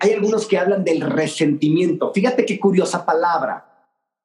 [0.00, 2.12] hay algunos que hablan del resentimiento.
[2.12, 3.66] Fíjate qué curiosa palabra.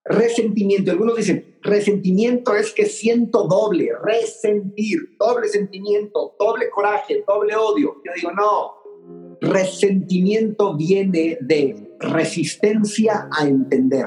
[0.06, 0.92] Resentimiento.
[0.92, 7.96] Algunos dicen, resentimiento es que siento doble, resentir, doble sentimiento, doble coraje, doble odio.
[8.06, 14.06] Yo digo, no, resentimiento viene de resistencia a entender.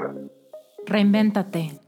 [0.87, 1.88] Reinvéntate.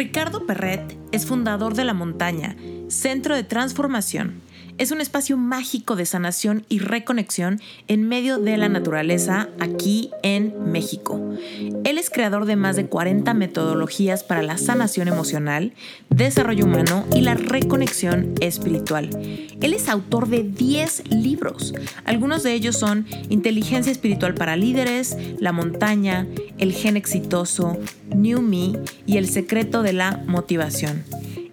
[0.00, 2.56] Ricardo Perret es fundador de La Montaña,
[2.88, 4.40] Centro de Transformación
[4.80, 10.72] es un espacio mágico de sanación y reconexión en medio de la naturaleza aquí en
[10.72, 11.20] México.
[11.84, 15.74] Él es creador de más de 40 metodologías para la sanación emocional,
[16.08, 19.10] desarrollo humano y la reconexión espiritual.
[19.60, 21.74] Él es autor de 10 libros.
[22.06, 27.78] Algunos de ellos son Inteligencia Espiritual para Líderes, La Montaña, El Gen Exitoso,
[28.16, 28.72] New Me
[29.04, 31.04] y El Secreto de la Motivación.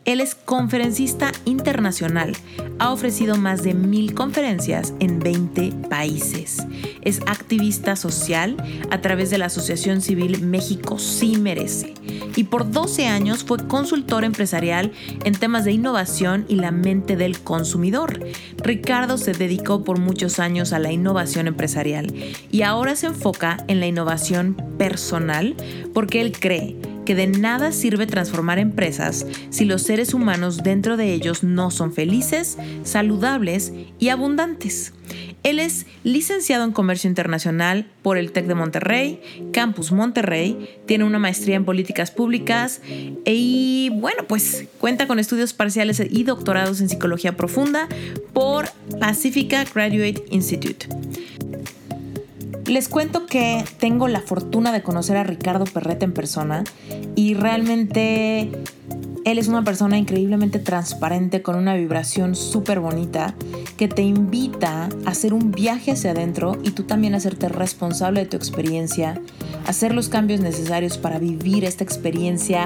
[0.08, 2.31] Él es conferencista internacional.
[2.80, 6.66] Ha ofrecido más de mil conferencias en 20 países.
[7.02, 8.55] Es activista social
[8.89, 11.94] a través de la Asociación Civil México Sí Merece.
[12.38, 14.94] Y por 12 años fue consultor empresarial
[15.25, 18.25] en temas de innovación y la mente del consumidor.
[18.63, 22.16] Ricardo se dedicó por muchos años a la innovación empresarial
[22.50, 25.58] y ahora se enfoca en la innovación personal
[25.94, 31.13] porque él cree que de nada sirve transformar empresas si los seres humanos dentro de
[31.13, 34.91] ellos no son felices, saludables y abundantes.
[35.44, 39.22] Él es licenciado en Comercio Internacional por el TEC de Monterrey,
[39.53, 42.81] Campus Monterrey, tiene una maestría en Políticas Públicas
[43.24, 47.88] y bueno, pues cuenta con estudios parciales y doctorados en Psicología Profunda
[48.34, 48.68] por
[49.00, 50.88] Pacifica Graduate Institute.
[52.67, 56.66] Les cuento que tengo la fortuna de conocer a Ricardo Perrete en persona
[57.16, 58.51] y realmente
[59.31, 63.35] él es una persona increíblemente transparente con una vibración súper bonita
[63.75, 68.21] que te invita a hacer un viaje hacia adentro y tú también a hacerte responsable
[68.21, 69.19] de tu experiencia,
[69.65, 72.63] hacer los cambios necesarios para vivir esta experiencia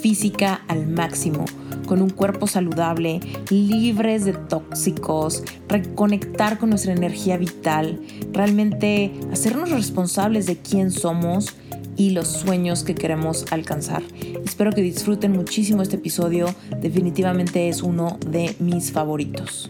[0.00, 1.44] física al máximo
[1.84, 3.20] con un cuerpo saludable,
[3.50, 8.00] libres de tóxicos, reconectar con nuestra energía vital,
[8.32, 11.54] realmente hacernos responsables de quién somos
[11.98, 14.02] y los sueños que queremos alcanzar.
[14.44, 16.46] Espero que disfruten muchísimo este episodio,
[16.80, 19.68] definitivamente es uno de mis favoritos.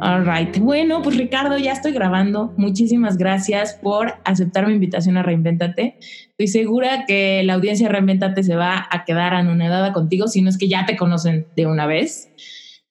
[0.00, 0.58] All right.
[0.58, 2.52] Bueno, pues Ricardo, ya estoy grabando.
[2.58, 5.96] Muchísimas gracias por aceptar mi invitación a Reinventate.
[6.00, 10.50] Estoy segura que la audiencia de Reinventate se va a quedar anonadada contigo, si no
[10.50, 12.28] es que ya te conocen de una vez.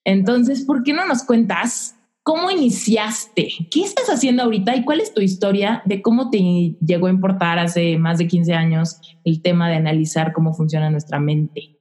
[0.06, 3.50] Entonces, ¿por qué no nos cuentas cómo iniciaste?
[3.70, 6.40] ¿Qué estás haciendo ahorita y cuál es tu historia de cómo te
[6.84, 11.20] llegó a importar hace más de 15 años el tema de analizar cómo funciona nuestra
[11.20, 11.78] mente?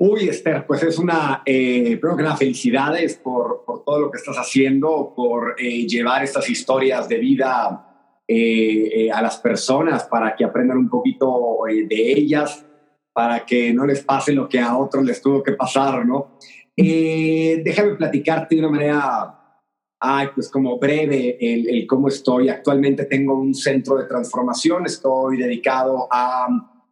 [0.00, 4.18] Uy, Esther, pues es una, eh, primero que nada, felicidades por, por, todo lo que
[4.18, 7.84] estás haciendo, por eh, llevar estas historias de vida
[8.28, 12.64] eh, eh, a las personas para que aprendan un poquito de ellas,
[13.12, 16.38] para que no les pase lo que a otros les tuvo que pasar, ¿no?
[16.84, 19.34] Déjame platicarte de una manera,
[20.34, 22.48] pues como breve, el, el cómo estoy.
[22.48, 26.46] Actualmente tengo un centro de transformación, estoy dedicado a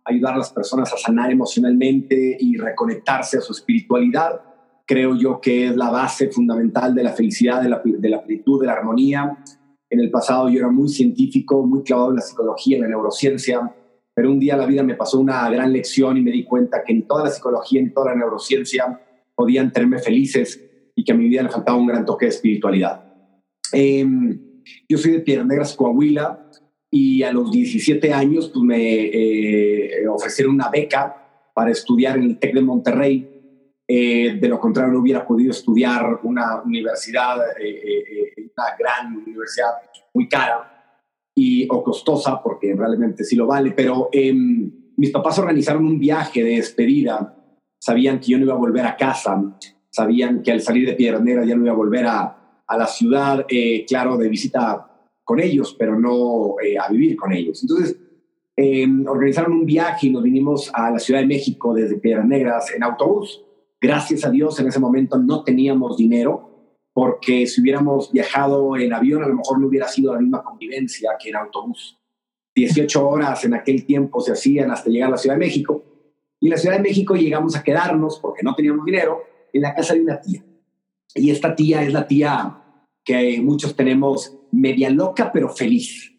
[0.07, 4.41] ayudar a las personas a sanar emocionalmente y reconectarse a su espiritualidad.
[4.87, 8.61] Creo yo que es la base fundamental de la felicidad, de la, de la plenitud,
[8.61, 9.37] de la armonía.
[9.91, 13.75] En el pasado yo era muy científico, muy clavado en la psicología, en la neurociencia,
[14.15, 16.93] pero un día la vida me pasó una gran lección y me di cuenta que
[16.93, 19.01] en toda la psicología, en toda la neurociencia,
[19.37, 20.61] podían tenerme felices
[20.95, 23.05] y que a mi vida le faltaba un gran toque de espiritualidad.
[23.73, 26.51] Em, yo soy de Piedras Negras, Coahuila,
[26.91, 32.39] y a los 17 años pues, me eh, ofrecieron una beca para estudiar en el
[32.39, 33.33] TEC de Monterrey.
[33.87, 39.71] Eh, de lo contrario, no hubiera podido estudiar una universidad, eh, una gran universidad
[40.15, 41.03] muy cara
[41.35, 43.73] y, o costosa, porque realmente sí lo vale.
[43.73, 47.36] Pero em, mis papás organizaron un viaje de despedida.
[47.87, 49.41] Sabían que yo no iba a volver a casa,
[49.91, 52.87] sabían que al salir de Piedras Negras ya no iba a volver a, a la
[52.89, 54.91] ciudad, eh, claro, de visita
[55.23, 57.63] con ellos, pero no eh, a vivir con ellos.
[57.63, 57.97] Entonces,
[58.57, 62.75] em, organizaron un viaje y nos vinimos a la Ciudad de México desde Piedras Negras
[62.75, 63.45] en autobús.
[63.81, 69.23] Gracias a Dios en ese momento no teníamos dinero, porque si hubiéramos viajado en avión
[69.23, 72.01] a lo mejor no hubiera sido la misma convivencia que en autobús.
[72.57, 75.85] 18 horas en aquel tiempo se hacían hasta llegar a la Ciudad de México.
[76.41, 79.23] Y en la Ciudad de México llegamos a quedarnos, porque no teníamos dinero,
[79.53, 80.45] en la casa de una tía.
[81.15, 82.63] Y esta tía es la tía
[83.05, 86.13] que muchos tenemos media loca pero feliz.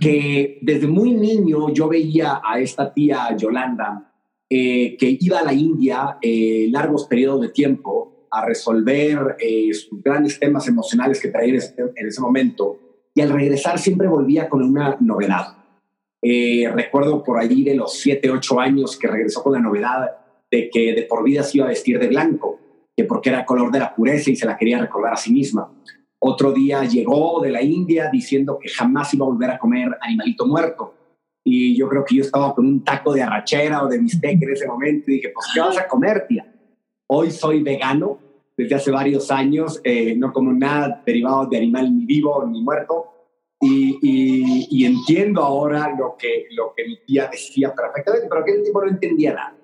[0.00, 4.12] Que desde muy niño yo veía a esta tía Yolanda
[4.50, 10.02] eh, que iba a la India eh, largos periodos de tiempo a resolver eh, sus
[10.02, 12.78] grandes temas emocionales que traía en ese, momento
[13.14, 15.59] y al regresar siempre volvía con una novedad.
[16.22, 20.10] Recuerdo por allí de los 7, 8 años que regresó con la novedad
[20.50, 22.58] de que de por vida se iba a vestir de blanco,
[22.96, 25.70] que porque era color de la pureza y se la quería recordar a sí misma.
[26.22, 30.46] Otro día llegó de la India diciendo que jamás iba a volver a comer animalito
[30.46, 30.94] muerto.
[31.42, 34.50] Y yo creo que yo estaba con un taco de arrachera o de bistec en
[34.50, 36.46] ese momento y dije, pues, ¿qué vas a comer, tía?
[37.06, 38.18] Hoy soy vegano
[38.54, 43.06] desde hace varios años, eh, no como nada derivado de animal ni vivo ni muerto.
[44.02, 48.90] Y, entiendo ahora lo que, lo que mi tía decía perfectamente, pero aquel tiempo no
[48.90, 49.56] entendía nada.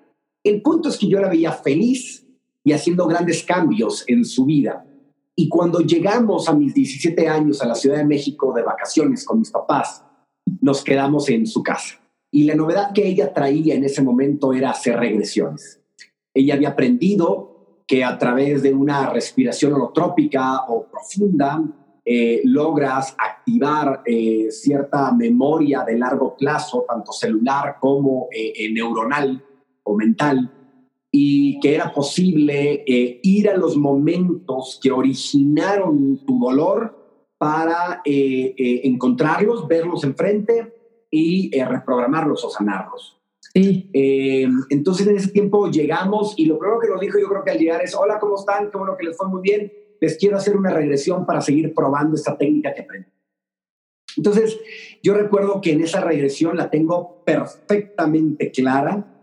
[0.43, 2.25] El punto es que yo la veía feliz
[2.63, 4.85] y haciendo grandes cambios en su vida.
[5.35, 9.39] Y cuando llegamos a mis 17 años a la Ciudad de México de vacaciones con
[9.39, 10.03] mis papás,
[10.61, 11.99] nos quedamos en su casa.
[12.31, 15.81] Y la novedad que ella traía en ese momento era hacer regresiones.
[16.33, 21.63] Ella había aprendido que a través de una respiración holotrópica o profunda
[22.09, 29.43] eh, logras activar eh, cierta memoria de largo plazo, tanto celular como eh, neuronal
[29.83, 30.49] o mental,
[31.11, 36.95] y que era posible ir a los momentos que originaron tu dolor
[37.37, 40.73] para encontrarlos, verlos enfrente
[41.09, 43.19] y reprogramarlos o sanarlos.
[43.53, 43.89] Sí.
[44.69, 47.57] entonces en ese tiempo llegamos y lo primero que nos dijo yo creo que al
[47.57, 48.69] llegar es, hola, ¿cómo están?
[48.69, 49.71] Qué bueno que les fue muy bien.
[49.99, 53.09] Les quiero hacer una regresión para seguir probando esta técnica que aprendí.
[54.15, 54.59] Entonces,
[55.03, 59.17] yo recuerdo que en esa regresión la tengo perfectamente clara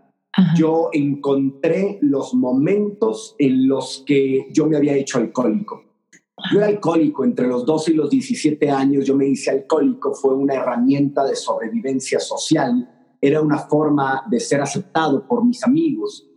[0.56, 5.82] yo encontré los momentos en los que yo me había hecho alcohólico.
[6.52, 10.34] Yo era alcohólico entre los 12 y los 17 años, yo me hice alcohólico, fue
[10.34, 16.28] una herramienta de sobrevivencia social, era una forma de ser aceptado por mis amigos.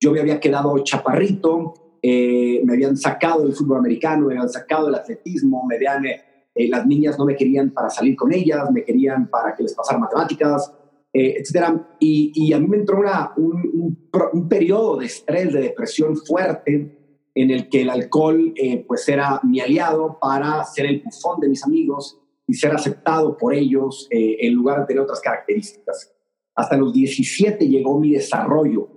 [0.00, 4.86] Yo me había quedado chaparrito, eh, me habían sacado del fútbol americano, me habían sacado
[4.86, 6.20] del atletismo, me habían, eh,
[6.54, 9.74] eh, las niñas no me querían para salir con ellas, me querían para que les
[9.74, 10.72] pasara matemáticas,
[11.12, 11.96] eh, etcétera.
[11.98, 16.96] Y, a mí me entró una, un, un, periodo de estrés, de depresión fuerte,
[17.34, 21.48] en el que el alcohol eh, pues era mi aliado para ser el bufón de
[21.48, 26.12] mis amigos y ser aceptado por ellos en lugar de tener otras características.
[26.56, 28.88] Hasta los 17 llegó mi desarrollo.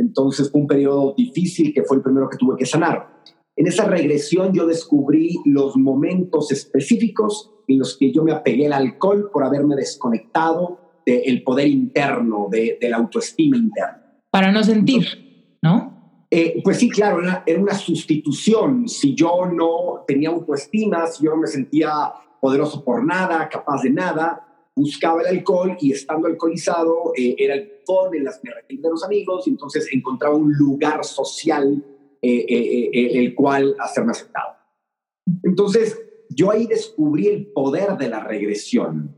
[0.00, 3.20] Entonces fue un periodo difícil que fue el primero que tuve que sanar.
[3.54, 8.72] En esa regresión yo descubrí los momentos específicos en los que yo me apegué al
[8.72, 14.22] alcohol por haberme desconectado del poder interno, de, la autoestima interna.
[14.30, 16.24] Para no sentir, ¿no?
[16.30, 18.88] Eh, pues sí, claro, era, una sustitución.
[18.88, 21.90] Si yo no tenía autoestima, si yo no me sentía
[22.40, 24.49] poderoso por nada, capaz de nada,
[24.80, 29.46] buscaba el alcohol y estando alcoholizado eh, era el botón en las de los amigos
[29.46, 31.84] y entonces encontraba un lugar social
[32.22, 34.56] eh, el cual hacerme aceptado.
[35.42, 35.98] Entonces
[36.30, 39.16] yo ahí descubrí el poder de la regresión.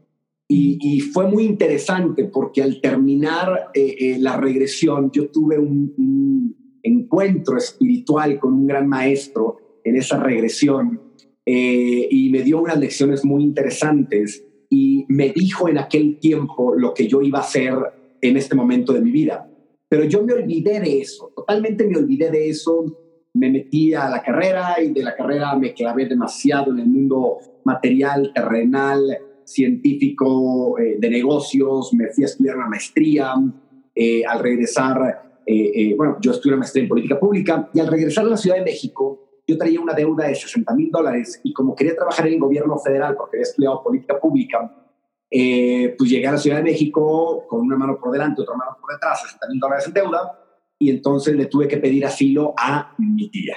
[0.55, 7.57] Y, fue muy interesante porque al terminar eh, eh, la regresión yo tuve un, encuentro
[7.57, 11.01] espiritual con un gran maestro en esa regresión
[11.47, 16.95] eh, y me dio unas lecciones muy interesantes y me dijo en aquel tiempo lo
[16.95, 17.75] que yo iba a hacer
[18.23, 19.47] en este momento de mi vida.
[19.87, 22.87] Pero yo me olvidé de eso, totalmente me olvidé de eso,
[23.35, 27.37] me metí a la carrera y de la carrera me clavé demasiado en el mundo
[27.65, 33.35] material, terrenal, científico eh, de negocios, me fui a estudiar una maestría,
[33.95, 38.25] eh, al regresar, eh, bueno, yo estudié una maestría en política pública y al regresar
[38.25, 41.75] a la Ciudad de México, yo traía una deuda de 60 mil dólares y como
[41.75, 44.89] quería trabajar en el gobierno federal porque había estudiado política pública,
[45.31, 48.93] pues llegué a la Ciudad de México con una mano por delante, otra mano por
[48.93, 50.39] detrás, 60 mil dólares en deuda
[50.79, 53.57] y entonces le tuve que pedir asilo a mi tía.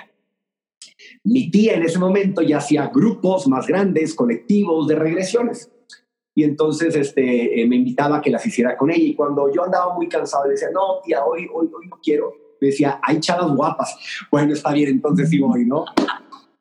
[1.24, 5.72] Mi tía en ese momento ya hacía grupos más grandes, colectivos de regresiones
[6.36, 9.04] y entonces este, eh, me invitaba a que las hiciera con ella.
[9.04, 12.34] Y cuando yo andaba muy cansado, le decía, no, tía, hoy, hoy, hoy no quiero.
[12.62, 13.96] Me decía, hay chavas guapas.
[14.32, 15.86] Bueno, está bien, entonces sí voy, ¿no?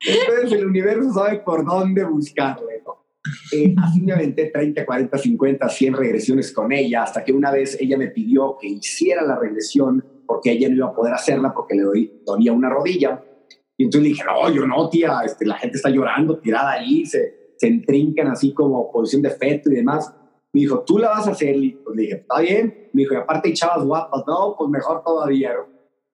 [0.00, 3.04] Entonces el universo sabe por dónde buscarle, ¿no?
[3.52, 7.78] Eh, así me aventé 30, 40, 50, 100 regresiones con ella, hasta que una vez
[7.80, 11.74] ella me pidió que hiciera la regresión porque ella no iba a poder hacerla porque
[11.74, 13.22] le doy, dolía una rodilla.
[13.76, 17.06] Y entonces le dije, no, yo no, tía, este, la gente está llorando, tirada ahí,
[17.06, 20.14] se, se entrincan así como posición de feto y demás.
[20.52, 21.56] Me dijo, tú la vas a hacer.
[21.56, 22.88] Y pues le dije, está bien.
[22.92, 24.22] Me dijo, y aparte hay chavas guapas.
[24.26, 25.52] No, pues mejor todavía.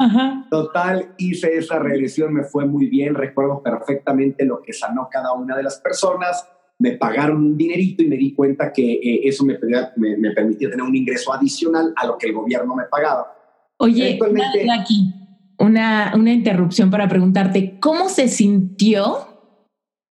[0.00, 0.46] Ajá.
[0.50, 3.14] Total, hice esa regresión, me fue muy bien.
[3.14, 6.48] Recuerdo perfectamente lo que sanó cada una de las personas.
[6.78, 9.58] Me pagaron un dinerito y me di cuenta que eh, eso me,
[9.96, 13.36] me, me, permitía tener un ingreso adicional a lo que el gobierno me pagaba.
[13.76, 14.18] Oye,
[14.72, 15.12] aquí
[15.58, 19.30] una, una interrupción para preguntarte, ¿cómo se sintió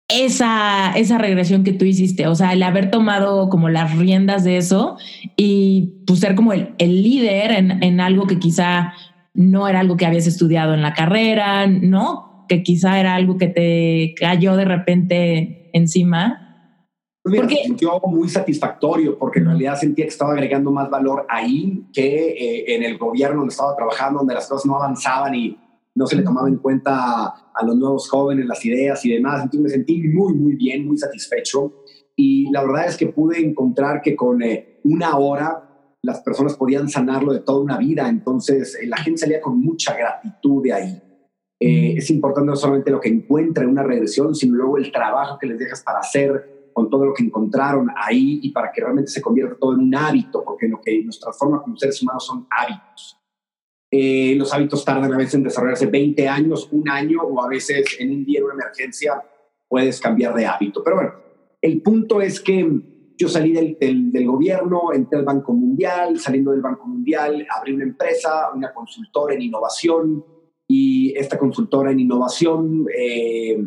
[0.09, 4.57] esa, esa regresión que tú hiciste, o sea, el haber tomado como las riendas de
[4.57, 4.97] eso
[5.37, 8.95] y pues ser como el, el líder en, en, algo que quizá
[9.39, 12.45] no era algo que habías estudiado en la carrera, ¿no?
[12.49, 16.75] Que quizá era algo que te cayó de repente encima.
[17.23, 20.91] Pues mira, porque, se sintió muy satisfactorio porque en realidad sentía que estaba agregando más
[20.91, 25.33] valor ahí que eh, en el gobierno donde estaba trabajando, donde las cosas no avanzaban
[25.37, 25.57] y
[25.95, 29.37] no se le tomaba en cuenta a los nuevos jóvenes las ideas y demás.
[29.37, 31.85] Entonces me sentí muy, muy bien, muy satisfecho.
[32.17, 35.68] Y la verdad es que pude encontrar que con eh, una hora
[36.03, 38.09] las personas podían sanarlo de toda una vida.
[38.09, 41.03] Entonces eh, la gente salía con mucha gratitud de ahí.
[41.61, 45.39] Eh, es importante no solamente lo que encuentra en una regresión, sino luego el trabajo
[45.39, 49.11] que les dejas para hacer con todo lo que encontraron ahí y para que realmente
[49.11, 52.47] se convierta todo en un hábito, porque lo que nos transforma como seres humanos son
[52.49, 53.19] hábitos.
[53.91, 57.97] Eh, los hábitos tardan a veces en desarrollarse 20 años, un año o a veces
[57.99, 59.21] en un día, en una emergencia,
[59.67, 60.85] puedes cambiar de hábito.
[60.85, 61.15] Pero bueno,
[61.61, 66.61] el punto es que yo salí del, del, gobierno, entré al Banco Mundial, saliendo del
[66.61, 70.25] Banco Mundial, abrí una empresa, una consultora en innovación
[70.67, 73.63] y esta consultora en innovación, eh,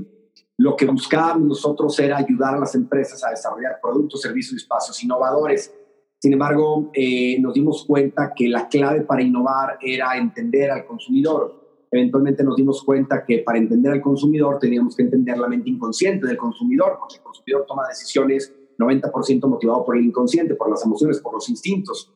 [0.57, 5.03] lo que buscábamos nosotros era ayudar a las empresas a desarrollar productos, servicios y espacios
[5.03, 5.73] innovadores
[6.21, 11.87] sin embargo, eh, nos dimos cuenta que la clave para innovar era entender al consumidor.
[11.89, 16.27] Eventualmente nos dimos cuenta que para entender al consumidor teníamos que entender la mente inconsciente
[16.27, 21.19] del consumidor, porque el consumidor toma decisiones 90% motivado por el inconsciente, por las emociones,
[21.19, 22.13] por los instintos.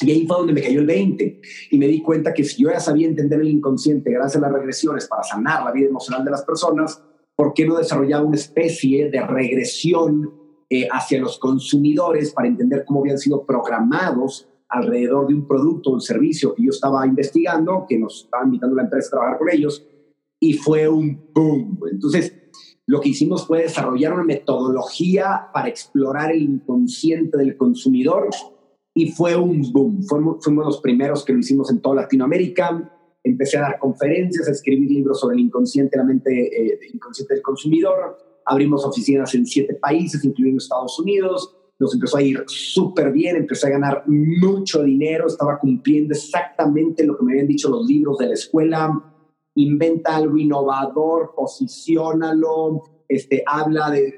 [0.00, 1.40] Y ahí fue donde me cayó el 20
[1.70, 4.52] y me di cuenta que si yo ya sabía entender el inconsciente gracias a las
[4.52, 7.02] regresiones para sanar la vida emocional de las personas,
[7.36, 10.30] ¿por qué no desarrollaba una especie de regresión
[10.68, 15.94] eh, hacia los consumidores para entender cómo habían sido programados alrededor de un producto o
[15.94, 19.50] un servicio que yo estaba investigando, que nos estaba invitando la empresa a trabajar con
[19.50, 19.86] ellos,
[20.40, 21.78] y fue un boom.
[21.90, 22.34] Entonces,
[22.86, 28.28] lo que hicimos fue desarrollar una metodología para explorar el inconsciente del consumidor
[28.94, 30.02] y fue un boom.
[30.02, 32.90] Fuimos, los primeros que lo hicimos en toda Latinoamérica.
[33.24, 37.42] Empecé a dar conferencias, a escribir libros sobre el inconsciente, la mente eh, inconsciente del
[37.42, 43.36] consumidor abrimos oficinas en siete países, incluyendo Estados Unidos, nos empezó a ir súper bien,
[43.36, 48.18] empecé a ganar mucho dinero, estaba cumpliendo exactamente lo que me habían dicho los libros
[48.18, 49.11] de la escuela,
[49.54, 54.14] inventa algo innovador, posiciónalo, este, habla de,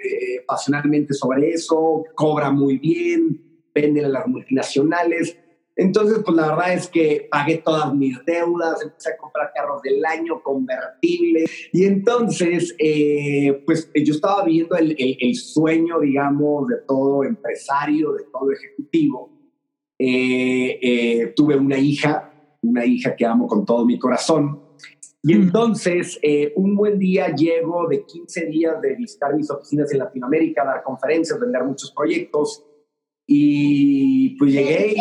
[0.47, 5.37] pasionalmente sobre eso, cobra muy bien, vende a las multinacionales.
[5.77, 10.05] Entonces, pues la verdad es que pagué todas mis deudas, empecé a comprar carros del
[10.05, 18.13] año convertibles y entonces, eh, pues yo estaba viendo el, sueño, digamos, de todo empresario,
[18.13, 19.33] de todo ejecutivo.
[19.99, 24.64] Eh, eh, tuve una hija, una hija que amo con todo mi corazón.
[25.27, 26.21] Y entonces,
[26.55, 31.41] un buen día llego de 15 días de visitar mis oficinas en Latinoamérica, dar conferencias,
[31.41, 32.63] vender muchos proyectos.
[33.27, 34.95] Y pues llegué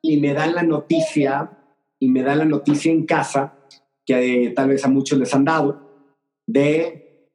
[0.00, 1.58] y, me dan la noticia,
[1.98, 3.58] y me dan la noticia en casa,
[4.06, 6.08] que tal vez a muchos les han dado,
[6.46, 7.28] de,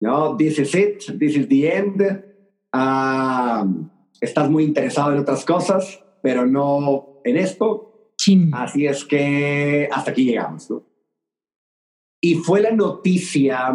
[0.00, 2.24] no, this is it, this is the end,
[2.72, 3.90] um,
[4.22, 7.87] estás muy interesado en otras cosas, pero no en esto.
[8.52, 10.84] Así es que hasta aquí llegamos, ¿no?
[12.20, 13.72] Y fue la noticia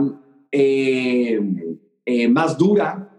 [0.51, 1.39] eh,
[2.05, 3.09] eh, más dura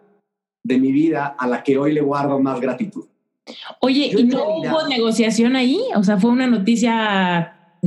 [0.62, 3.06] de mi vida a la que hoy le guardo más gratitud.
[3.80, 5.80] Oye, ¿y no hubo negociación ahí?
[5.96, 7.78] O sea, ¿fue una noticia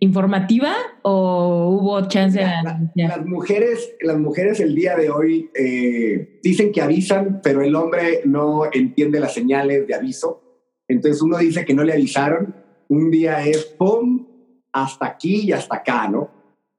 [0.00, 6.72] informativa o hubo chance de las mujeres las mujeres el día de hoy eh, dicen
[6.72, 10.42] que avisan pero el hombre no entiende las señales de aviso
[10.88, 14.26] entonces uno dice que no le avisaron un día es pum
[14.72, 16.34] hasta aquí y hasta acá no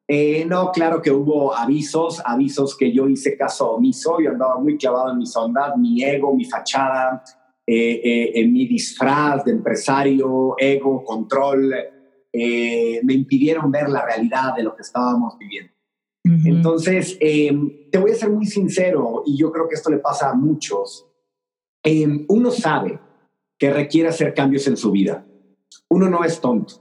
[0.08, 4.78] eh, no, claro que hubo avisos, avisos que yo hice caso omiso, yo andaba muy
[4.78, 7.24] clavado en mis ondas, mi ego, mi fachada,
[7.66, 11.74] eh, eh, en mi disfraz de empresario, ego, control,
[12.34, 15.72] me impidieron ver la realidad de lo que estábamos viviendo.
[16.44, 20.32] Entonces, em, te voy a ser muy sincero, y yo creo que esto le pasa
[20.32, 21.08] a muchos.
[21.82, 23.00] Em, uno sabe
[23.58, 25.26] que requiere hacer cambios en su vida.
[25.96, 26.74] Uno no es tonto.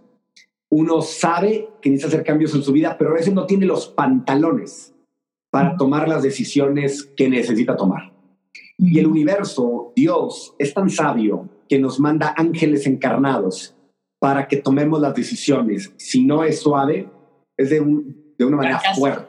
[0.72, 3.86] Uno sabe que necesita hacer cambios en su vida, pero a veces no tiene los
[3.86, 4.92] pantalones
[5.52, 8.12] para tomar las decisiones que necesita tomar.
[8.76, 13.76] Y el universo, Dios, es tan sabio que nos manda ángeles encarnados
[14.18, 15.92] para que tomemos las decisiones.
[15.96, 17.08] Si no es suave,
[17.56, 17.86] es de,
[18.36, 19.28] de una manera fuerte.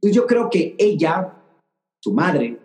[0.00, 1.34] Yo creo que ella,
[2.02, 2.58] su madre,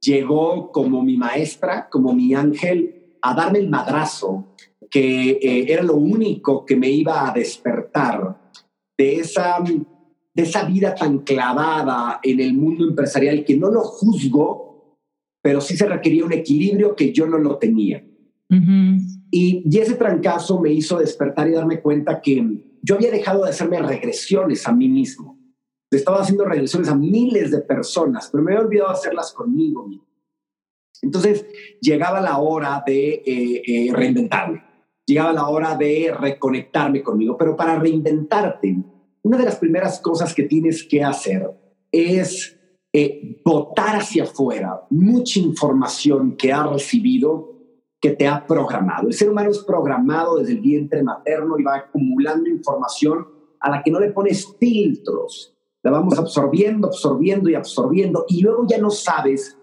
[0.00, 4.46] llegó como mi maestra, como mi ángel, a darme el madrazo,
[4.94, 8.52] que eh, era lo único que me iba a despertar
[8.96, 15.00] de esa, de esa vida tan clavada en el mundo empresarial que no lo juzgo,
[15.42, 18.04] pero sí se requería un equilibrio que yo no lo tenía.
[19.32, 23.50] y, y ese trancazo me hizo despertar y darme cuenta que yo había dejado de
[23.50, 25.34] hacerme regresiones a mí mismo
[25.96, 29.88] estaba haciendo regresiones a miles de personas, pero me había olvidado hacerlas conmigo.
[31.02, 31.46] Entonces
[31.80, 34.62] llegaba la hora de eh, eh, reinventarme,
[35.06, 38.76] llegaba la hora de reconectarme conmigo, pero para reinventarte,
[39.22, 41.50] una de las primeras cosas que tienes que hacer
[41.90, 42.58] es
[42.92, 47.52] eh, botar hacia afuera mucha información que has recibido
[48.00, 49.08] que te ha programado.
[49.08, 53.26] El ser humano es programado desde el vientre materno y va acumulando información
[53.60, 58.66] a la que no le pones filtros la vamos absorbiendo, absorbiendo y absorbiendo, y luego
[58.66, 59.58] ya no sabes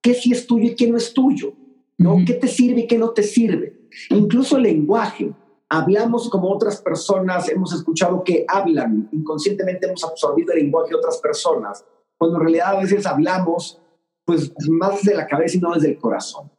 [0.00, 1.52] qué sí es tuyo y qué no es tuyo,
[1.98, 2.16] ¿no?
[2.26, 3.75] ¿Qué te sirve y qué no te sirve?
[4.10, 5.32] Incluso el lenguaje.
[5.68, 11.18] Hablamos como otras personas, hemos escuchado que hablan, inconscientemente hemos absorbido el lenguaje de otras
[11.18, 11.84] personas,
[12.16, 13.80] cuando en realidad a veces hablamos
[14.24, 16.50] pues más desde la cabeza y no desde el corazón.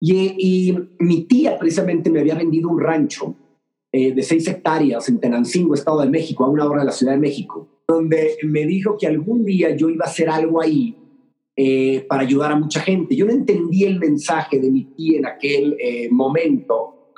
[0.00, 3.34] Y, mi tía precisamente me había vendido un rancho
[3.92, 7.12] eh, de seis hectáreas en Tenancingo, Estado de México, a una hora de la Ciudad
[7.12, 10.96] de México donde me dijo que algún día yo iba a hacer algo ahí
[11.56, 13.14] eh, para ayudar a mucha gente.
[13.14, 17.12] Yo no entendí el mensaje de mi tía en aquel eh, momento,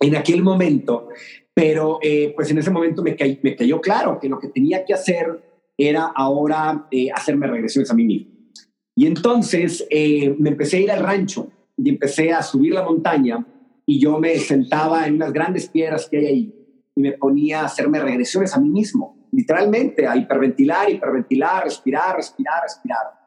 [0.00, 1.08] en aquel momento,
[1.54, 4.92] pero eh, pues en ese momento me, me, cayó claro que lo que tenía que
[4.92, 5.42] hacer
[5.78, 8.32] era ahora hacerme regresiones a mí mismo.
[8.96, 9.86] Y entonces
[10.38, 13.44] me empecé a ir al rancho y empecé a subir la montaña
[13.86, 16.54] y yo me sentaba en unas grandes piedras que hay ahí
[16.96, 22.62] y me ponía a hacerme regresiones a mí mismo, literalmente, a hiperventilar, hiperventilar, respirar, respirar,
[22.62, 23.24] respirar.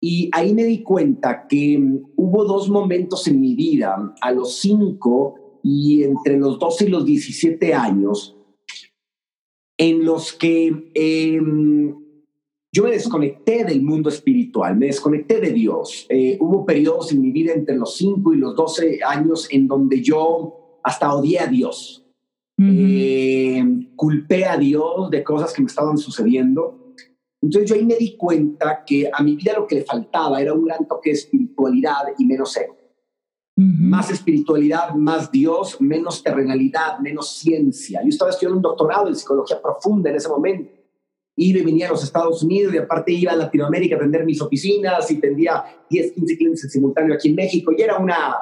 [0.00, 4.56] Y ahí me di cuenta que mm, hubo dos momentos en mi vida, a los
[4.56, 8.36] 5 y entre los 12 y los 17 años,
[9.78, 11.94] en los que em,
[12.72, 16.06] yo me desconecté del mundo espiritual, me desconecté de Dios.
[16.08, 20.02] Eh, hubo periodos en mi vida entre los 5 y los 12 años en donde
[20.02, 22.01] yo hasta odié a Dios.
[22.70, 23.64] Eh,
[23.96, 26.94] culpé a Dios de cosas que me estaban sucediendo.
[27.40, 30.54] Entonces yo ahí me di cuenta que a mi vida lo que le faltaba era
[30.54, 32.76] un gran toque de espiritualidad y menos ego.
[33.54, 38.00] Más espiritualidad, más Dios, menos terrenalidad, menos ciencia.
[38.02, 40.72] Yo estaba estudiando un doctorado en psicología profunda en ese momento.
[41.36, 44.40] Iba y venía a los Estados Unidos y aparte iba a Latinoamérica a atender mis
[44.40, 48.34] oficinas y tendría 10, 15 clientes en simultáneo aquí en México y era una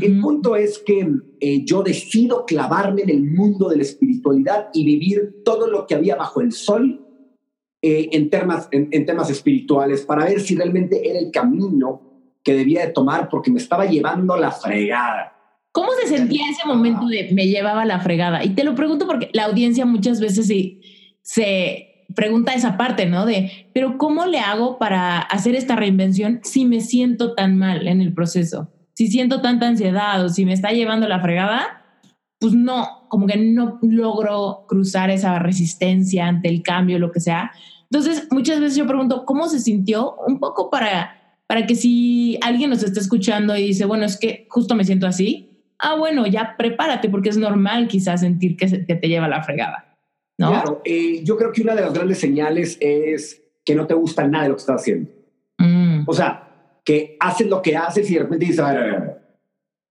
[0.00, 1.08] el punto es que
[1.40, 5.94] eh, yo decido clavarme en el mundo de la espiritualidad y vivir todo lo que
[5.94, 7.04] había bajo el sol
[7.80, 12.00] eh, en, temas, en, temas espirituales para ver si realmente era el camino
[12.44, 15.36] que debía de tomar porque me estaba llevando la fregada.
[15.72, 18.44] ¿Cómo se sentía ese momento de me llevaba la fregada?
[18.44, 20.80] Y te lo pregunto porque la audiencia muchas veces se,
[21.22, 23.26] se pregunta esa parte, ¿no?
[23.26, 28.00] De, pero ¿cómo le hago para hacer esta reinvención si me siento tan mal en
[28.00, 28.71] el proceso?
[28.94, 31.82] Si siento tanta ansiedad o si me está llevando la fregada,
[32.38, 37.52] pues no, como que no logro cruzar esa resistencia ante el cambio, lo que sea.
[37.84, 40.16] Entonces, muchas veces yo pregunto, ¿cómo se sintió?
[40.26, 44.46] Un poco para, para que si alguien nos está escuchando y dice, bueno, es que
[44.50, 49.08] justo me siento así, ah, bueno, ya prepárate porque es normal quizás sentir que, te
[49.08, 49.96] lleva la fregada.
[50.38, 50.50] ¿no?
[50.50, 54.26] Claro, eh, yo creo que una de las grandes señales es que no te gusta
[54.26, 55.10] nada de lo que estás haciendo.
[55.58, 56.04] Mm.
[56.06, 56.51] O sea,
[56.84, 59.22] que haces lo que haces y de repente dices, a ver,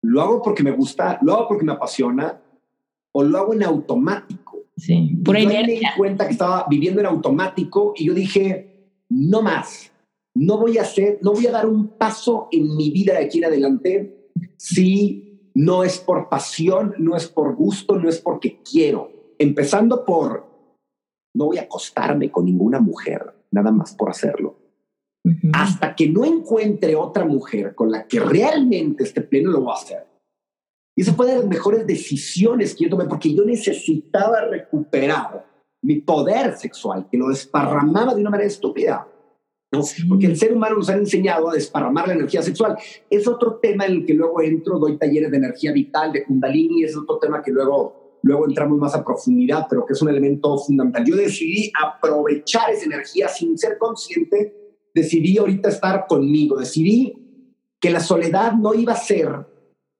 [0.03, 2.41] lo hago porque me gusta, lo hago porque me apasiona
[3.13, 4.65] o lo hago en automático.
[4.75, 9.41] Sí, por ahí me di cuenta que estaba viviendo en automático y yo dije, no
[9.41, 9.91] más,
[10.33, 13.37] no voy a hacer, no voy a dar un paso en mi vida de aquí
[13.37, 19.11] en adelante si no es por pasión, no es por gusto, no es porque quiero.
[19.37, 20.47] Empezando por,
[21.35, 24.60] no voy a acostarme con ninguna mujer, nada más por hacerlo
[25.53, 29.81] hasta que no encuentre otra mujer con la que realmente esté pleno, lo voy a
[29.81, 30.07] hacer.
[30.95, 35.45] Y esa fue de las mejores decisiones que yo tomé porque yo necesitaba recuperar
[35.83, 39.07] mi poder sexual, que lo desparramaba de una manera estúpida.
[39.71, 39.81] ¿no?
[40.09, 42.77] Porque el ser humano nos ha enseñado a desparramar la energía sexual.
[43.09, 46.83] Es otro tema en el que luego entro, doy talleres de energía vital, de kundalini,
[46.83, 50.57] es otro tema que luego, luego entramos más a profundidad, pero que es un elemento
[50.57, 51.05] fundamental.
[51.05, 54.60] Yo decidí aprovechar esa energía sin ser consciente,
[54.93, 57.21] decidí ahorita estar conmigo, decidí
[57.79, 59.29] que la soledad no iba a ser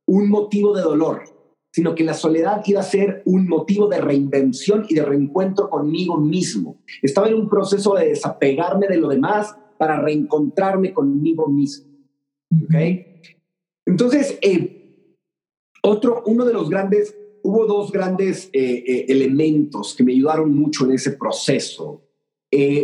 [0.06, 1.24] un motivo de dolor,
[1.72, 6.18] sino que la soledad iba a ser un motivo de reinvención y de reencuentro conmigo
[6.18, 6.82] mismo.
[7.02, 11.92] Estaba en un proceso de desapegarme de lo demás para reencontrarme conmigo mismo.
[12.52, 12.76] ¿Ok?
[13.86, 15.08] Entonces, eh,
[15.82, 20.86] otro, uno de los grandes, hubo dos grandes eh, eh, elementos que me ayudaron mucho
[20.86, 22.06] en ese proceso.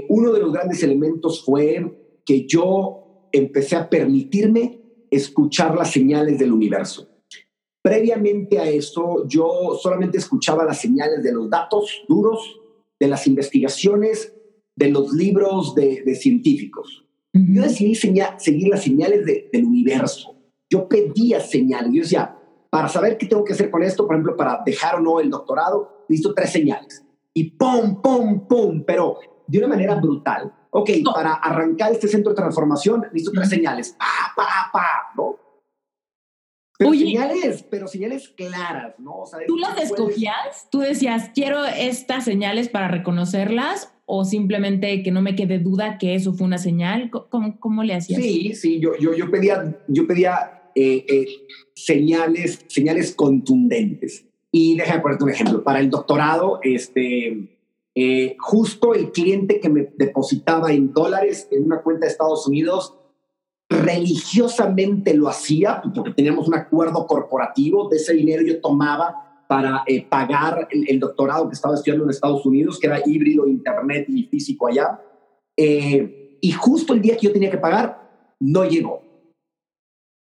[0.10, 1.97] uno de los grandes elementos fue
[2.28, 7.08] que yo empecé a permitirme escuchar las señales del universo.
[7.82, 12.60] Previamente a eso, yo solamente escuchaba las señales de los datos duros,
[13.00, 14.34] de las investigaciones,
[14.76, 17.06] de los libros de, científicos.
[17.32, 20.36] Yo decidí seguir las señales del universo.
[20.70, 21.92] Yo pedía señales.
[21.94, 22.38] Yo decía,
[22.70, 25.30] para saber qué tengo que hacer con esto, por ejemplo, para dejar o no el
[25.30, 27.06] doctorado, necesito tres señales.
[27.34, 30.54] Y pum, pum, pum, pero de una manera brutal.
[30.80, 33.96] Ok, para arrancar este centro de transformación, necesito tres señales.
[33.98, 34.88] Pa, pa, pa,
[35.18, 35.36] ¿no?
[36.78, 39.24] Pero señales, pero señales claras, ¿no?
[39.48, 40.68] ¿Tú las escogías?
[40.70, 43.92] ¿Tú decías, quiero estas señales para reconocerlas?
[44.06, 47.10] ¿O simplemente que no me quede duda que eso fue una señal?
[47.10, 48.22] ¿Cómo, cómo le hacías?
[48.22, 51.26] Sí, sí, yo, yo, yo pedía, yo pedía eh, eh,
[51.74, 54.28] señales, señales contundentes.
[54.52, 55.64] Y déjame ponerte un ejemplo.
[55.64, 57.57] Para el doctorado, este,
[58.00, 62.94] eh, justo el cliente que me depositaba en dólares en una cuenta de Estados Unidos
[63.68, 70.06] religiosamente lo hacía, porque teníamos un acuerdo corporativo, de ese dinero yo tomaba para eh,
[70.08, 74.68] pagar el, doctorado que estaba estudiando en Estados Unidos, que era híbrido, internet y físico
[74.68, 75.02] allá.
[75.58, 79.02] Eh, y justo el día que yo tenía que pagar, no llegó.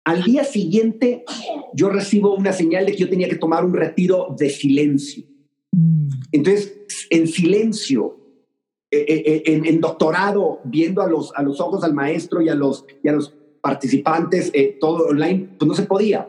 [0.04, 1.24] Al día siguiente,
[1.72, 5.24] yo recibo una señal de que yo tenía que tomar un retiro de silencio.
[5.70, 6.08] Mm.
[6.32, 6.81] Entonces,
[7.12, 8.16] en silencio,
[8.90, 12.54] eh, eh, eh, en, doctorado, viendo a los, a los ojos al maestro y a
[12.54, 16.28] los, y a los participantes, todo online, pues no se podía.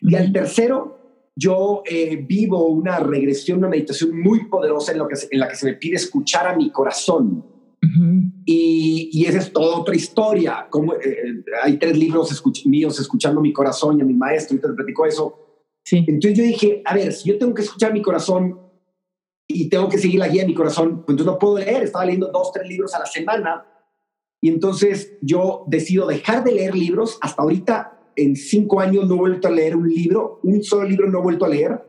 [0.00, 0.98] Y al tercero,
[1.34, 1.82] yo
[2.26, 5.74] vivo una regresión, una meditación muy poderosa en, lo que, en la que se me
[5.74, 7.44] pide escuchar a mi corazón.
[8.44, 10.66] y, y, esa es toda otra historia.
[10.68, 10.94] Como,
[11.62, 15.62] hay tres libros míos escuchando mi corazón y a mi maestro, y te platico eso.
[15.84, 16.04] Sí.
[16.06, 18.67] Entonces yo dije, a ver, si yo tengo que escuchar mi corazón,
[19.48, 22.04] y tengo que seguir la guía de mi corazón, pues entonces no puedo leer, estaba
[22.04, 23.64] leyendo dos, tres libros a la semana
[24.40, 27.18] y entonces yo decido dejar de leer libros.
[27.20, 31.10] Hasta ahorita, en cinco años, no he vuelto a leer un libro, un solo libro
[31.10, 31.84] no he vuelto a leer.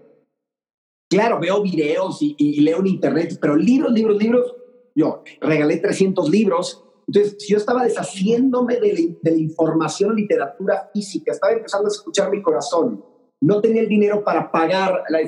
[1.10, 4.56] Claro, veo videos y, leo en internet, pero libros, libros, libros,
[4.96, 6.84] yo regalé 300 libros.
[7.08, 11.92] Entonces, si yo estaba deshaciéndome de la, de la información, literatura física, estaba empezando a
[11.92, 13.04] escuchar mi corazón,
[13.42, 15.20] no tenía el dinero para pagar la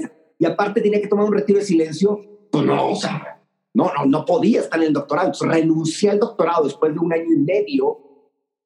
[0.41, 2.19] y aparte tenía que tomar un retiro de silencio,
[2.51, 3.39] pues no, o sea,
[3.75, 5.27] no, no, no podía estar en el doctorado.
[5.27, 7.99] Entonces renuncié al doctorado después de un año y medio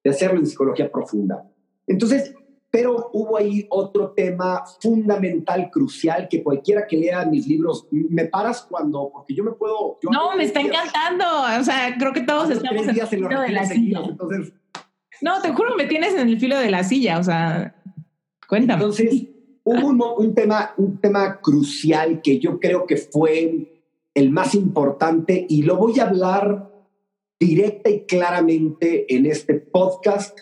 [0.02, 1.46] de hacerlo en psicología profunda.
[1.86, 2.34] Entonces,
[2.72, 8.62] pero hubo ahí otro tema fundamental, crucial, que cualquiera que lea mis libros, me paras
[8.62, 10.00] cuando, porque yo me puedo...
[10.10, 11.26] no, me está encantando.
[11.60, 14.00] O sea, creo que todos estamos en el filo de la silla.
[14.02, 14.54] entonces,
[15.20, 17.20] no, te juro, me tienes en el filo de la silla.
[17.20, 17.76] O sea,
[18.48, 18.82] cuéntame.
[18.82, 19.35] Entonces,
[19.68, 23.82] Hubo un, tema, un tema crucial que yo creo que fue
[24.14, 26.72] el más importante y lo voy a hablar
[27.40, 30.38] directa y claramente en este podcast.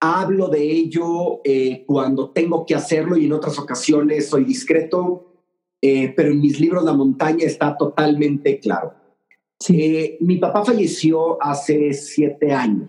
[0.00, 5.34] Hablo de ello eh, cuando tengo que hacerlo y en otras ocasiones soy discreto,
[5.80, 8.92] eh, pero en mis libros La montaña está totalmente claro.
[9.68, 12.88] Eh, mi papá falleció hace siete años,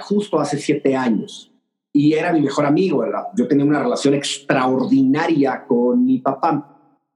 [0.00, 1.49] justo hace siete años
[1.92, 3.04] y era mi mejor amigo.
[3.36, 6.66] Yo tenía una relación extraordinaria con mi papá.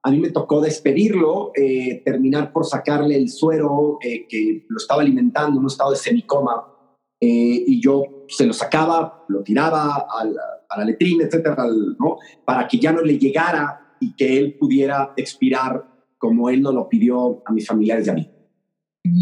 [0.03, 5.03] A mí me tocó despedirlo, eh, terminar por sacarle el suero eh, que lo estaba
[5.03, 6.67] alimentando en un estado de semicoma.
[7.21, 11.67] Eh, y yo se lo sacaba, lo tiraba a la, a la letrina, etcétera,
[11.99, 12.19] ¿no?
[12.45, 15.85] para que ya no le llegara y que él pudiera expirar
[16.19, 18.31] como él nos lo pidió a mis familiares y a mí.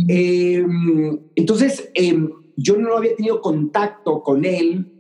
[0.09, 4.92] Em, entonces, em, yo no había tenido contacto con él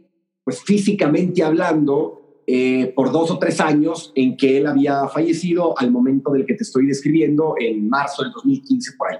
[0.44, 5.90] pues físicamente hablando, eh, por dos o tres años en que él había fallecido al
[5.90, 9.18] momento del que te estoy describiendo, en marzo del 2015 por ahí.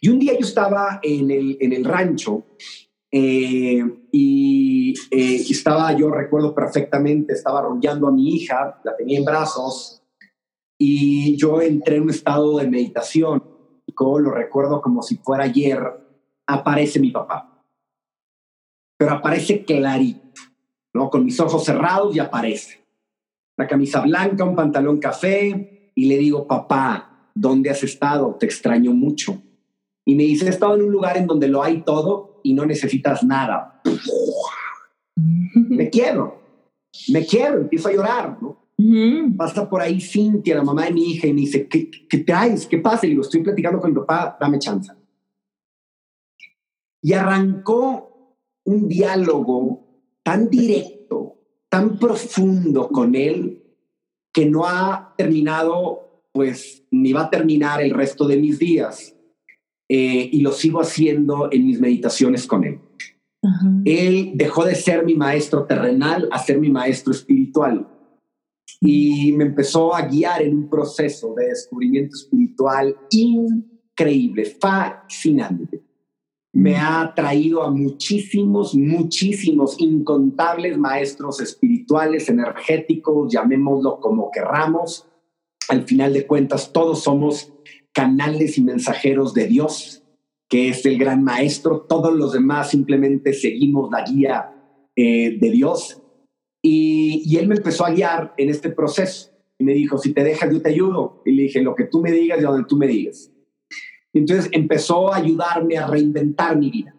[0.00, 2.44] Y un día yo estaba en el, en el rancho
[3.10, 9.24] eh, y eh, estaba, yo recuerdo perfectamente, estaba arrollando a mi hija, la tenía en
[9.24, 10.02] brazos,
[10.78, 13.42] y yo entré en un estado de meditación.
[13.96, 15.80] Lo recuerdo como si fuera ayer.
[16.46, 17.53] Aparece mi papá.
[19.04, 20.40] Pero aparece clarito,
[20.94, 21.10] ¿no?
[21.10, 22.86] Con mis ojos cerrados y aparece.
[23.58, 28.34] La camisa blanca, un pantalón café y le digo, papá, ¿dónde has estado?
[28.40, 29.42] Te extraño mucho.
[30.06, 32.64] Y me dice, he estado en un lugar en donde lo hay todo y no
[32.64, 33.82] necesitas nada.
[35.54, 36.40] me quiero,
[37.12, 39.36] me quiero, empiezo a llorar, ¿no?
[39.36, 42.66] Pasa por ahí Cintia, la mamá de mi hija, y me dice, ¿qué, qué traes?
[42.66, 43.04] ¿Qué pasa?
[43.04, 44.90] Y digo, estoy platicando con mi papá, dame chance.
[47.02, 48.13] Y arrancó
[48.64, 49.86] un diálogo
[50.22, 53.62] tan directo, tan profundo con él,
[54.32, 59.14] que no ha terminado, pues, ni va a terminar el resto de mis días.
[59.88, 62.80] Eh, y lo sigo haciendo en mis meditaciones con él.
[63.84, 67.86] Él dejó de ser mi maestro terrenal a ser mi maestro espiritual
[68.80, 75.83] y me empezó a guiar en un proceso de descubrimiento espiritual increíble, fascinante.
[76.54, 85.06] Me ha traído a muchísimos, muchísimos, incontables maestros espirituales, energéticos, llamémoslo como querramos.
[85.68, 87.52] Al final de cuentas, todos somos
[87.92, 90.04] canales y mensajeros de Dios,
[90.48, 91.80] que es el gran maestro.
[91.82, 94.54] Todos los demás simplemente seguimos la guía
[94.94, 96.00] eh, de Dios
[96.66, 99.30] y, él me empezó a guiar en este proceso.
[99.58, 101.20] Y me dijo, si te dejas, yo te ayudo.
[101.26, 103.30] Y le dije, lo que tú me digas y donde tú me digas.
[104.20, 106.94] Entonces empezó a ayudarme a reinventar mi vida.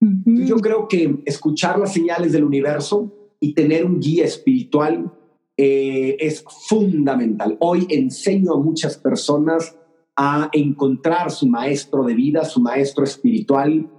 [0.00, 5.12] Yo creo que escuchar las señales del universo y tener un guía espiritual
[5.56, 7.56] eh, es fundamental.
[7.60, 9.76] Hoy enseño a muchas personas
[10.14, 13.90] a encontrar su maestro de vida, su maestro espiritual,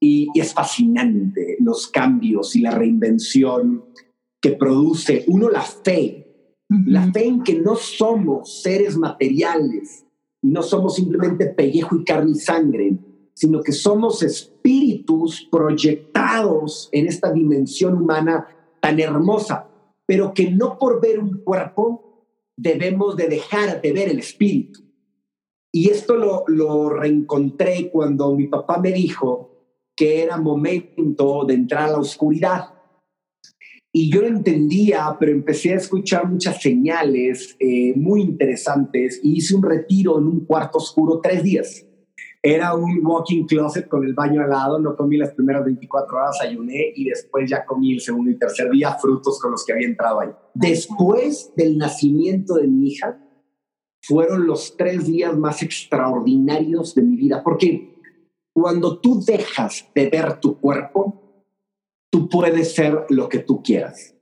[0.00, 3.84] y, y es fascinante los cambios y la reinvención
[4.40, 6.26] que produce, uno, la fe,
[6.68, 10.05] la fe en que no somos seres materiales
[10.46, 12.96] y no somos simplemente pellejo y carne y sangre,
[13.34, 18.46] sino que somos espíritus proyectados en esta dimensión humana
[18.80, 19.68] tan hermosa,
[20.06, 24.84] pero que no por ver un cuerpo debemos de dejar de ver el espíritu.
[25.72, 29.50] Y esto lo, lo reencontré cuando mi papá me dijo
[29.96, 32.75] que era momento de entrar a la oscuridad
[33.98, 39.54] y yo lo entendía, pero empecé a escuchar muchas señales eh, muy interesantes y hice
[39.56, 41.86] un retiro en un cuarto oscuro tres días.
[42.42, 46.38] Era un walking closet con el baño al lado, no comí las primeras 24 horas,
[46.42, 49.88] ayuné y después ya comí el segundo y tercer día frutos con los que había
[49.88, 50.28] entrado ahí.
[50.52, 53.18] Después del nacimiento de mi hija,
[54.02, 57.94] fueron los tres días más extraordinarios de mi vida, porque
[58.52, 61.25] cuando tú dejas de ver tu cuerpo,
[62.16, 64.14] tú puedes ser lo que tú quieras.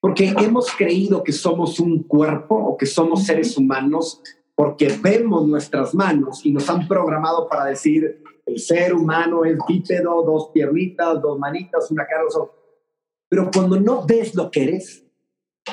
[0.00, 4.22] Porque hemos creído que somos un cuerpo o que somos seres humanos
[4.54, 10.22] porque vemos nuestras manos y nos han programado para decir el ser humano es bípedo,
[10.22, 12.22] dos piernitas, dos manitas, una cara.
[13.28, 15.04] Pero cuando no ves lo que eres,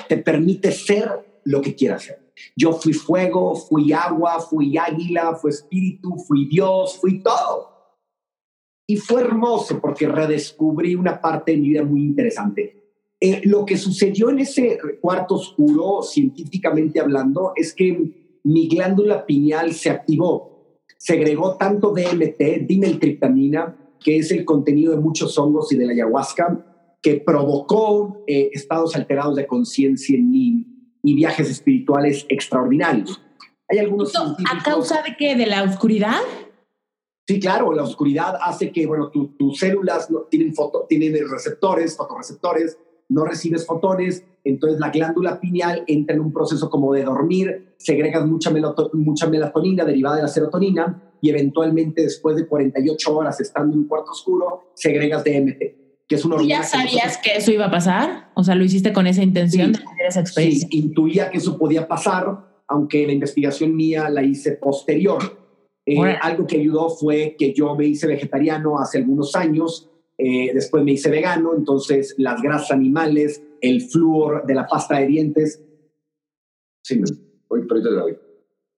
[0.09, 2.33] te permite ser lo que quieras ser.
[2.55, 7.76] Yo fui fuego, fui agua, fui águila, fui espíritu, fui Dios, fui todo.
[8.87, 12.77] Y fue hermoso porque redescubrí una parte de mi vida muy interesante.
[13.19, 19.73] Eh, lo que sucedió en ese cuarto oscuro, científicamente hablando, es que mi glándula pineal
[19.73, 20.79] se activó.
[20.97, 26.97] Segregó tanto DMT, dimetiltriptamina, que es el contenido de muchos hongos y de la ayahuasca,
[27.01, 30.65] que provocó eh, estados alterados de conciencia en mí
[31.03, 33.21] y viajes espirituales extraordinarios.
[33.69, 35.35] Hay algunos ¿A causa de qué?
[35.35, 36.21] ¿De la oscuridad?
[37.27, 42.77] Sí, claro, la oscuridad hace que, bueno, tus células no, tienen, foto, tienen receptores, fotoreceptores,
[43.09, 48.25] no recibes fotones, entonces la glándula pineal entra en un proceso como de dormir, segregas
[48.25, 48.49] mucha,
[48.93, 53.87] mucha melatonina derivada de la serotonina y eventualmente después de 48 horas estando en un
[53.89, 55.59] cuarto oscuro, segregas DMT,
[56.07, 58.31] que es una ¿Ya sabías que, eso iba a pasar?
[58.35, 60.69] O sea, ¿lo hiciste con esa intención de tener esa experiencia?
[60.71, 65.46] Sí, intuía que eso podía pasar, aunque la investigación mía la hice posterior
[65.87, 70.83] eh, algo que ayudó fue que yo me hice vegetariano hace algunos años, eh, después
[70.83, 75.63] me hice vegano, entonces las grasas animales, el flúor de la pasta de dientes.
[76.83, 77.01] Sí,
[77.49, 78.03] ahorita la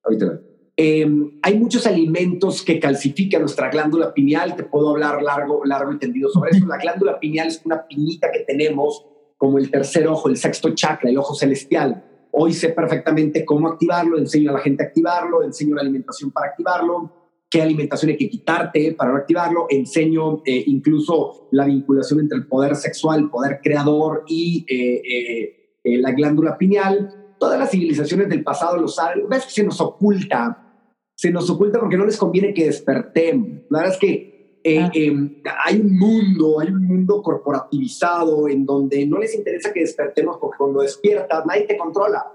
[0.04, 0.40] Ahorita
[0.78, 5.98] em, hay muchos alimentos que calcifican nuestra glándula pineal, te puedo hablar largo, largo y
[5.98, 6.66] tendido sobre eso.
[6.68, 9.04] La glándula pineal es una pinita que tenemos
[9.36, 14.18] como el tercer ojo, el sexto chakra, el ojo celestial Hoy sé perfectamente cómo activarlo,
[14.18, 17.12] enseño a la gente a activarlo, enseño la alimentación para activarlo,
[17.50, 22.76] qué alimentación hay que quitarte para activarlo, enseño eh, incluso la vinculación entre el poder
[22.76, 27.16] sexual, el poder creador y eh, eh, la glándula pineal.
[27.40, 31.80] todas las civilizaciones del pasado lo saben, ves que se nos oculta, se nos oculta
[31.80, 33.62] porque no les conviene que despertemos.
[33.70, 39.06] La verdad es que eh, em, hay un mundo, hay un mundo corporativizado en donde
[39.06, 42.26] no les interesa que despertemos porque cuando despiertas nadie te controla.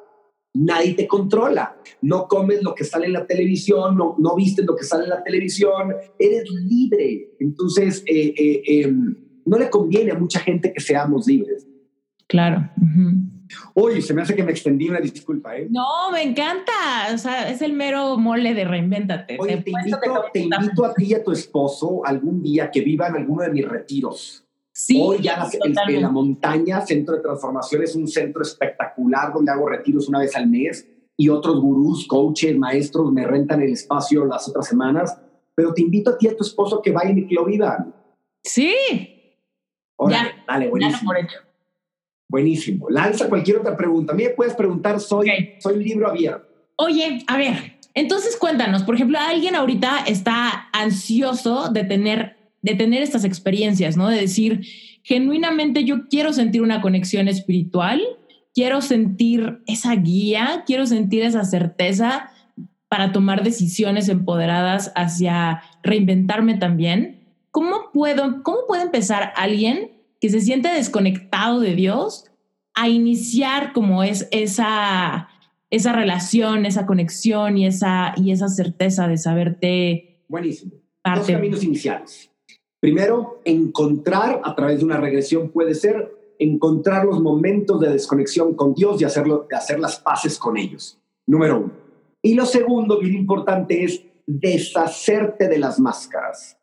[0.56, 1.76] Nadie te controla.
[2.00, 5.10] No comes lo que sale en la televisión, no, no vistes lo que sale en
[5.10, 7.34] la televisión, eres libre.
[7.40, 11.66] Entonces, eh, eh, em, no le conviene a mucha gente que seamos libres.
[12.28, 12.70] Claro.
[13.74, 15.68] Oye, se me hace que me extendí una disculpa, ¿eh?
[15.70, 16.72] No, me encanta.
[17.12, 19.36] O sea, es el mero mole de reinvéntate.
[19.38, 19.98] Oye, te, invito,
[20.32, 23.68] te invito, a ti y a tu esposo algún día que vivan alguno de mis
[23.68, 24.44] retiros.
[24.72, 25.46] Sí, Hoy ya
[25.88, 30.34] en la montaña, Centro de Transformación, es un centro espectacular donde hago retiros una vez
[30.34, 35.16] al mes y otros gurús, coaches, maestros me rentan el espacio las otras semanas.
[35.54, 37.94] Pero te invito a ti y a tu esposo que vayan y que lo vivan.
[38.42, 38.74] Sí.
[40.08, 41.12] ya, dale, buenísimo.
[41.12, 41.38] por hecho.
[42.28, 42.88] Buenísimo.
[42.90, 44.12] Lanza cualquier otra pregunta.
[44.12, 46.46] A mí me puedes preguntar, soy, soy un libro abierto.
[46.76, 53.02] Oye, a ver, entonces cuéntanos, por ejemplo, alguien ahorita está ansioso de tener, de tener
[53.02, 54.08] estas experiencias, ¿no?
[54.08, 54.62] De decir,
[55.02, 58.02] genuinamente yo quiero sentir una conexión espiritual,
[58.52, 62.30] quiero sentir esa guía, quiero sentir esa certeza
[62.88, 67.20] para tomar decisiones empoderadas hacia reinventarme también.
[67.52, 69.92] ¿Cómo puedo, cómo puede empezar alguien
[70.24, 72.24] que se siente desconectado de Dios
[72.72, 75.28] a iniciar como es esa,
[75.68, 80.24] esa relación, esa conexión y esa, y esa certeza de saberte.
[80.26, 80.76] Buenísimo.
[81.04, 82.30] Dos caminos iniciales.
[82.80, 88.72] Primero, encontrar a través de una regresión puede ser encontrar los momentos de desconexión con
[88.72, 90.98] Dios y hacerlo, hacer las paces con ellos.
[91.26, 91.72] Número uno.
[92.22, 96.56] Y lo segundo, bien importante, es deshacerte de las máscaras.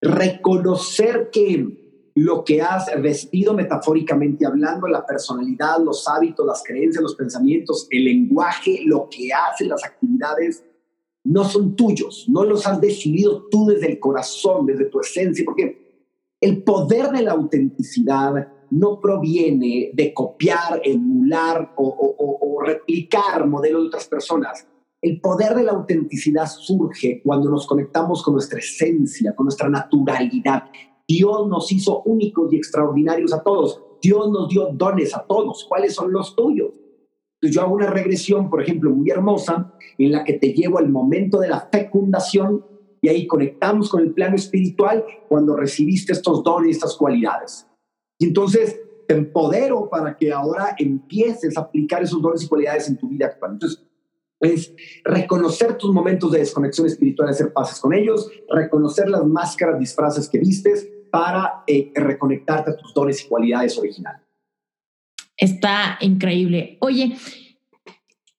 [0.00, 1.81] Reconocer que
[2.14, 8.04] lo que has vestido metafóricamente hablando, la personalidad, los hábitos, las creencias, los pensamientos, el
[8.04, 10.64] lenguaje, lo que hacen las actividades,
[11.24, 16.04] no son tuyos, no los has decidido tú desde el corazón, desde tu esencia, porque
[16.40, 23.88] el poder de la autenticidad no proviene de copiar, emular o, o replicar modelos de
[23.88, 24.66] otras personas.
[25.00, 30.64] El poder de la autenticidad surge cuando nos conectamos con nuestra esencia, con nuestra naturalidad.
[31.12, 33.82] Dios nos hizo únicos y extraordinarios a todos.
[34.00, 35.66] Dios nos dio dones a todos.
[35.68, 36.72] ¿Cuáles son los tuyos?
[37.34, 40.88] Entonces yo hago una regresión, por ejemplo, muy hermosa, en la que te llevo al
[40.88, 42.64] momento de la fecundación
[43.02, 47.66] y ahí conectamos con el plano espiritual cuando recibiste estos dones, estas cualidades.
[48.18, 52.96] Y entonces te empodero para que ahora empieces a aplicar esos dones y cualidades en
[52.96, 53.52] tu vida actual.
[53.52, 53.84] Entonces,
[54.40, 60.28] es reconocer tus momentos de desconexión espiritual, hacer pases con ellos, reconocer las máscaras, disfraces
[60.28, 64.22] que vistes, para eh, reconectarte a tus dones y cualidades originales.
[65.36, 66.78] Está increíble.
[66.80, 67.16] Oye,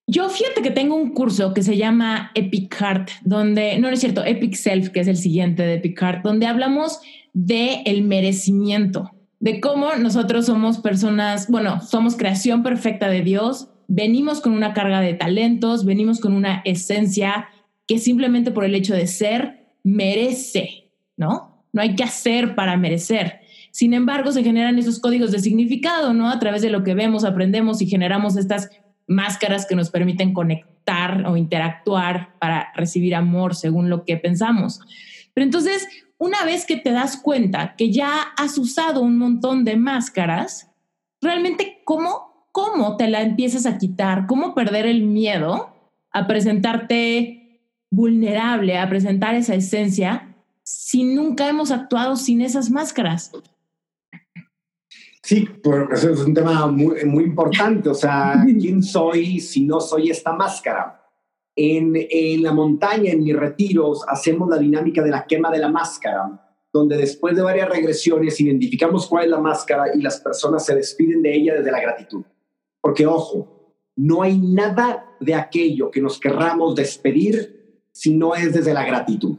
[0.08, 4.26] yo fíjate que tengo un curso que se llama Epic Heart, donde, no, es cierto,
[4.26, 7.00] Epic Self, que es el siguiente de Epic Heart, donde hablamos
[7.34, 14.42] de el merecimiento, de cómo nosotros somos personas, bueno, somos creación perfecta de Dios, venimos
[14.42, 17.50] con una carga de talentos, venimos con una esencia
[17.86, 21.53] que simplemente por el hecho de ser merece, ¿no?
[21.74, 23.42] No hay que hacer para merecer.
[23.72, 26.30] Sin embargo, se generan esos códigos de significado, ¿no?
[26.30, 28.70] A través de lo que vemos, aprendemos y generamos estas
[29.08, 34.80] máscaras que nos permiten conectar o interactuar para recibir amor según lo que pensamos.
[35.34, 35.88] Pero entonces,
[36.20, 40.70] una vez que te das cuenta que ya has usado un montón de máscaras,
[41.20, 45.76] realmente cómo, cómo te la empiezas a quitar, cómo perder el miedo
[46.12, 50.33] a presentarte vulnerable, a presentar esa esencia
[50.76, 53.32] si nunca hemos actuado sin esas máscaras?
[55.22, 57.90] Sí, porque es un tema muy, muy importante.
[57.90, 61.00] O sea, ¿quién soy si no soy esta máscara?
[61.56, 65.70] En, en, la montaña, en mis retiros, hacemos la dinámica de la quema de la
[65.70, 70.76] máscara, donde después de varias regresiones identificamos cuál es la máscara y las personas se
[70.76, 72.24] despiden de ella desde la gratitud.
[72.82, 78.74] Porque, ojo, no hay nada de aquello que nos querramos despedir si no es desde
[78.74, 79.38] la gratitud.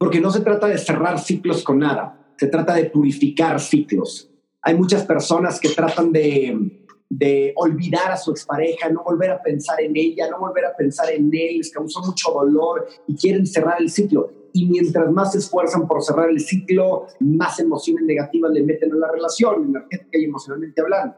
[0.00, 4.30] Porque no se trata de cerrar ciclos con nada, se trata de purificar ciclos.
[4.62, 9.78] Hay muchas personas que tratan de, de olvidar a su expareja, no volver a pensar
[9.82, 13.76] en ella, no volver a pensar en él, les causó mucho dolor y quieren cerrar
[13.78, 14.32] el ciclo.
[14.54, 18.96] Y mientras más se esfuerzan por cerrar el ciclo, más emociones negativas le meten a
[18.96, 21.14] la relación, energética y emocionalmente hablando.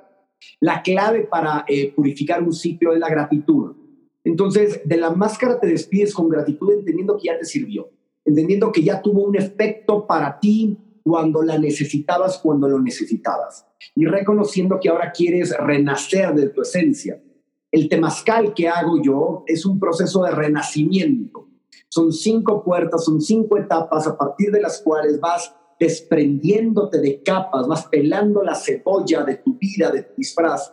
[0.59, 3.77] La clave para eh, purificar un ciclo es la gratitud.
[4.25, 7.89] Entonces, de la máscara te despides con gratitud entendiendo que ya te sirvió
[8.25, 14.07] entendiendo que ya tuvo un efecto para ti cuando la necesitabas, cuando lo necesitabas, y
[14.07, 17.21] reconociendo que ahora quieres renacer de tu esencia.
[17.71, 21.49] El temazcal que hago yo es un proceso de renacimiento.
[21.89, 27.67] Son cinco puertas, son cinco etapas a partir de las cuales vas desprendiéndote de capas,
[27.67, 30.73] vas pelando la cebolla de tu vida, de tu disfraz,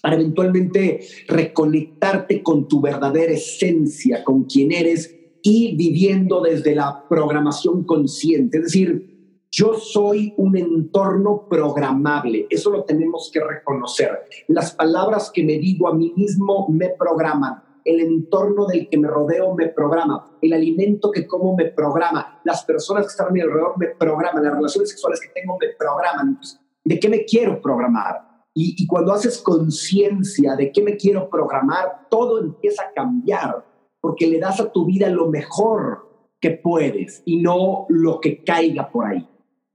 [0.00, 5.15] para eventualmente reconectarte con tu verdadera esencia, con quien eres
[5.48, 8.58] y viviendo desde la programación consciente.
[8.58, 14.24] Es decir, yo soy un entorno programable, eso lo tenemos que reconocer.
[14.48, 19.06] Las palabras que me digo a mí mismo me programan, el entorno del que me
[19.06, 23.40] rodeo me programa, el alimento que como me programa, las personas que están a mi
[23.40, 26.40] alrededor me programan, las relaciones sexuales que tengo me programan.
[26.84, 28.46] ¿De qué me quiero programar?
[28.52, 33.75] Y, y cuando haces conciencia de qué me quiero programar, todo empieza a cambiar
[34.06, 38.88] porque le das a tu vida lo mejor que puedes y no lo que caiga
[38.88, 39.26] por ahí.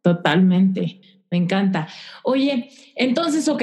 [0.02, 1.90] Totalmente, me encanta.
[2.24, 3.62] Oye, entonces, ok,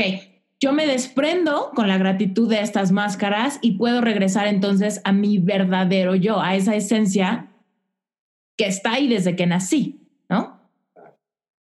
[0.60, 5.38] yo me desprendo con la gratitud de estas máscaras y puedo regresar entonces a mi
[5.38, 7.48] verdadero yo, a esa esencia
[8.58, 10.60] que está ahí desde que nací, ¿no?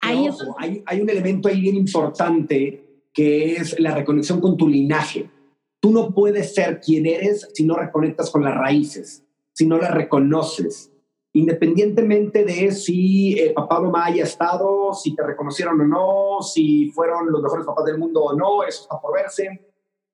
[0.01, 5.28] hay, hay un elemento ahí bien importante que es la reconexión con tu linaje.
[5.87, 9.95] Tú no puedes ser quien eres si no reconectas con las raíces, si no las
[9.95, 10.91] reconoces.
[11.32, 16.91] Independientemente de si eh, papá o mamá haya estado, si te reconocieron o no, si
[16.91, 19.49] fueron los mejores papás del mundo o no, eso está por verse.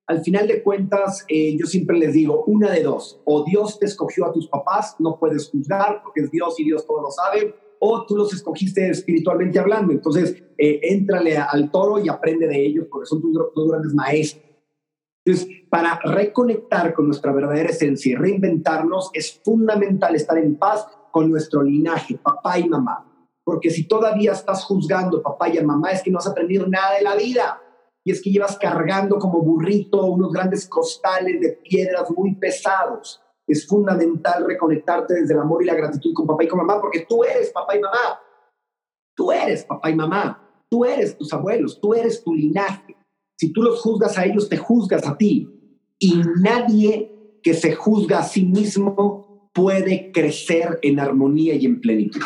[0.08, 3.86] Al final de cuentas, eh, yo siempre les digo, una de dos, o Dios te
[3.86, 7.54] escogió a tus papás, no puedes juzgar porque es Dios y Dios todo lo sabe,
[7.80, 9.90] o tú los escogiste espiritualmente hablando.
[9.94, 14.51] Entonces, eh, éntrale al toro y aprende de ellos porque son tus, tus grandes maestros.
[15.24, 21.30] Entonces, para reconectar con nuestra verdadera esencia y reinventarnos, es fundamental estar en paz con
[21.30, 23.06] nuestro linaje, papá y mamá.
[23.44, 26.96] Porque si todavía estás juzgando papá y a mamá, es que no has aprendido nada
[26.96, 27.60] de la vida.
[28.04, 33.22] Y es que llevas cargando como burrito unos grandes costales de piedras muy pesados.
[33.46, 37.06] Es fundamental reconectarte desde el amor y la gratitud con papá y con mamá, porque
[37.08, 38.20] tú eres papá y mamá.
[39.14, 40.38] Tú eres papá y mamá.
[40.68, 41.80] Tú eres tus abuelos.
[41.80, 42.91] Tú eres tu linaje.
[43.42, 45.48] Si tú los juzgas a ellos, te juzgas a ti.
[45.98, 52.22] Y nadie que se juzga a sí mismo puede crecer en armonía y en plenitud.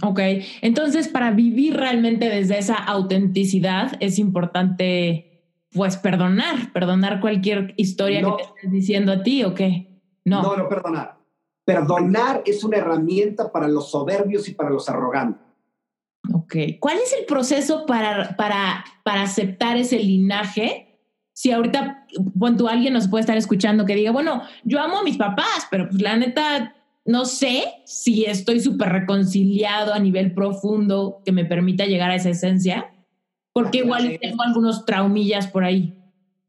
[0.00, 0.20] Ok,
[0.62, 8.30] entonces para vivir realmente desde esa autenticidad es importante pues perdonar, perdonar cualquier historia que
[8.30, 10.00] te estés diciendo a ti o qué.
[10.24, 10.40] No.
[10.40, 11.18] No, no perdonar.
[11.66, 15.47] Perdonar es una herramienta para los soberbios y para los arrogantes.
[16.48, 16.78] Ok.
[16.80, 20.98] ¿Cuál es el proceso para, para, para aceptar ese linaje?
[21.34, 22.06] Si ahorita,
[22.38, 25.88] cuando alguien nos puede estar escuchando que diga, bueno, yo amo a mis papás, pero
[25.88, 26.74] pues la neta,
[27.04, 32.30] no sé si estoy súper reconciliado a nivel profundo que me permita llegar a esa
[32.30, 32.94] esencia,
[33.52, 35.94] porque igual tengo algunos traumillas por ahí.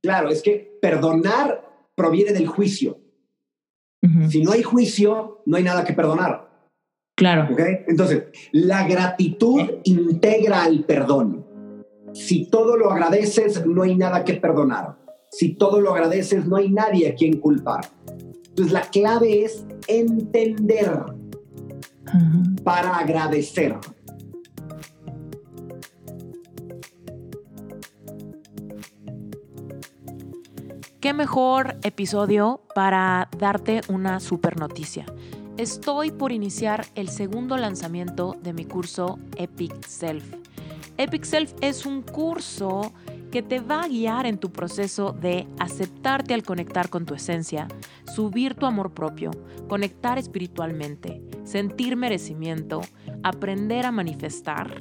[0.01, 1.61] Claro, es que perdonar
[1.93, 3.01] proviene del juicio.
[4.29, 6.48] Si no hay juicio, no hay nada que perdonar.
[7.19, 7.49] Claro.
[7.85, 11.45] Entonces, la gratitud integra al perdón.
[12.13, 14.95] Si todo lo agradeces, no hay nada que perdonar.
[15.29, 17.81] Si todo lo agradeces, no hay nadie a quien culpar.
[18.47, 20.97] Entonces, la clave es entender
[22.63, 23.75] para agradecer.
[31.01, 35.05] ¿Qué mejor episodio para darte una super noticia?
[35.59, 40.23] Estoy por iniciar el segundo lanzamiento de mi curso Epic Self.
[40.95, 42.93] Epic Self es un curso
[43.29, 47.67] que te va a guiar en tu proceso de aceptarte al conectar con tu esencia,
[48.15, 49.31] subir tu amor propio,
[49.67, 52.79] conectar espiritualmente, sentir merecimiento,
[53.21, 54.79] aprender a manifestar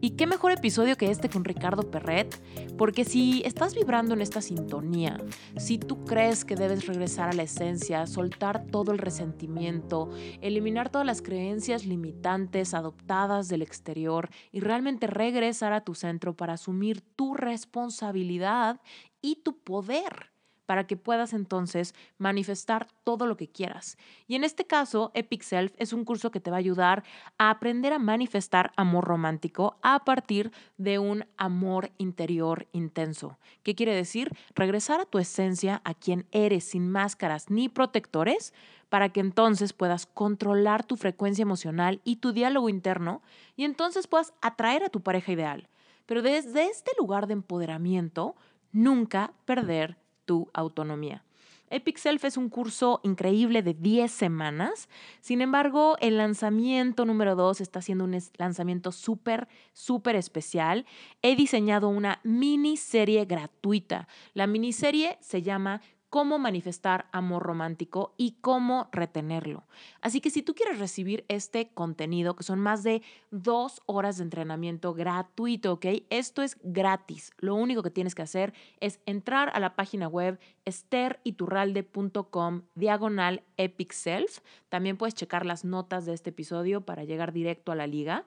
[0.00, 2.40] y qué mejor episodio que este con Ricardo Perret,
[2.76, 5.18] porque si estás vibrando en esta sintonía,
[5.56, 11.06] si tú crees que debes regresar a la esencia, soltar todo el resentimiento, eliminar todas
[11.06, 17.34] las creencias limitantes adoptadas del exterior y realmente regresar a tu centro para asumir tu
[17.34, 18.80] responsabilidad
[19.20, 20.37] y tu poder
[20.68, 23.96] para que puedas entonces manifestar todo lo que quieras.
[24.26, 27.04] Y en este caso, Epic Self es un curso que te va a ayudar
[27.38, 33.38] a aprender a manifestar amor romántico a partir de un amor interior intenso.
[33.62, 34.36] ¿Qué quiere decir?
[34.54, 38.52] Regresar a tu esencia, a quien eres sin máscaras ni protectores,
[38.90, 43.22] para que entonces puedas controlar tu frecuencia emocional y tu diálogo interno
[43.56, 45.66] y entonces puedas atraer a tu pareja ideal.
[46.04, 48.36] Pero desde este lugar de empoderamiento,
[48.70, 49.96] nunca perder
[50.28, 51.24] tu autonomía.
[51.70, 54.88] Epic Self es un curso increíble de 10 semanas.
[55.20, 60.86] Sin embargo, el lanzamiento número 2 está siendo un lanzamiento súper, súper especial.
[61.22, 64.06] He diseñado una miniserie gratuita.
[64.34, 65.80] La miniserie se llama
[66.10, 69.64] cómo manifestar amor romántico y cómo retenerlo.
[70.00, 74.24] Así que si tú quieres recibir este contenido, que son más de dos horas de
[74.24, 75.86] entrenamiento gratuito, ¿ok?
[76.10, 77.32] Esto es gratis.
[77.38, 83.92] Lo único que tienes que hacer es entrar a la página web esteriturralde.com diagonal epic
[83.92, 84.38] self.
[84.68, 88.24] También puedes checar las notas de este episodio para llegar directo a la liga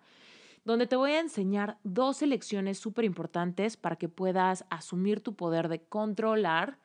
[0.63, 5.69] donde te voy a enseñar dos lecciones súper importantes para que puedas asumir tu poder
[5.69, 6.77] de controlar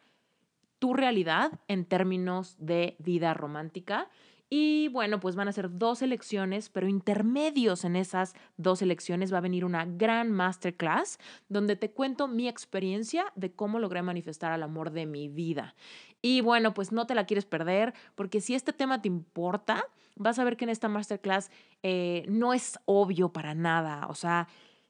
[0.79, 4.09] tu realidad en términos de vida romántica.
[4.49, 9.39] Y bueno, pues van a ser dos elecciones, pero intermedios en esas dos elecciones va
[9.39, 11.19] a venir una gran masterclass
[11.49, 15.75] donde te cuento mi experiencia de cómo logré manifestar el amor de mi vida.
[16.23, 20.39] Y bueno, pues no te la quieres perder, porque si este tema te importa, vas
[20.39, 21.51] a ver que en esta masterclass
[21.83, 24.07] eh, no es obvio para nada.
[24.09, 24.47] O sea,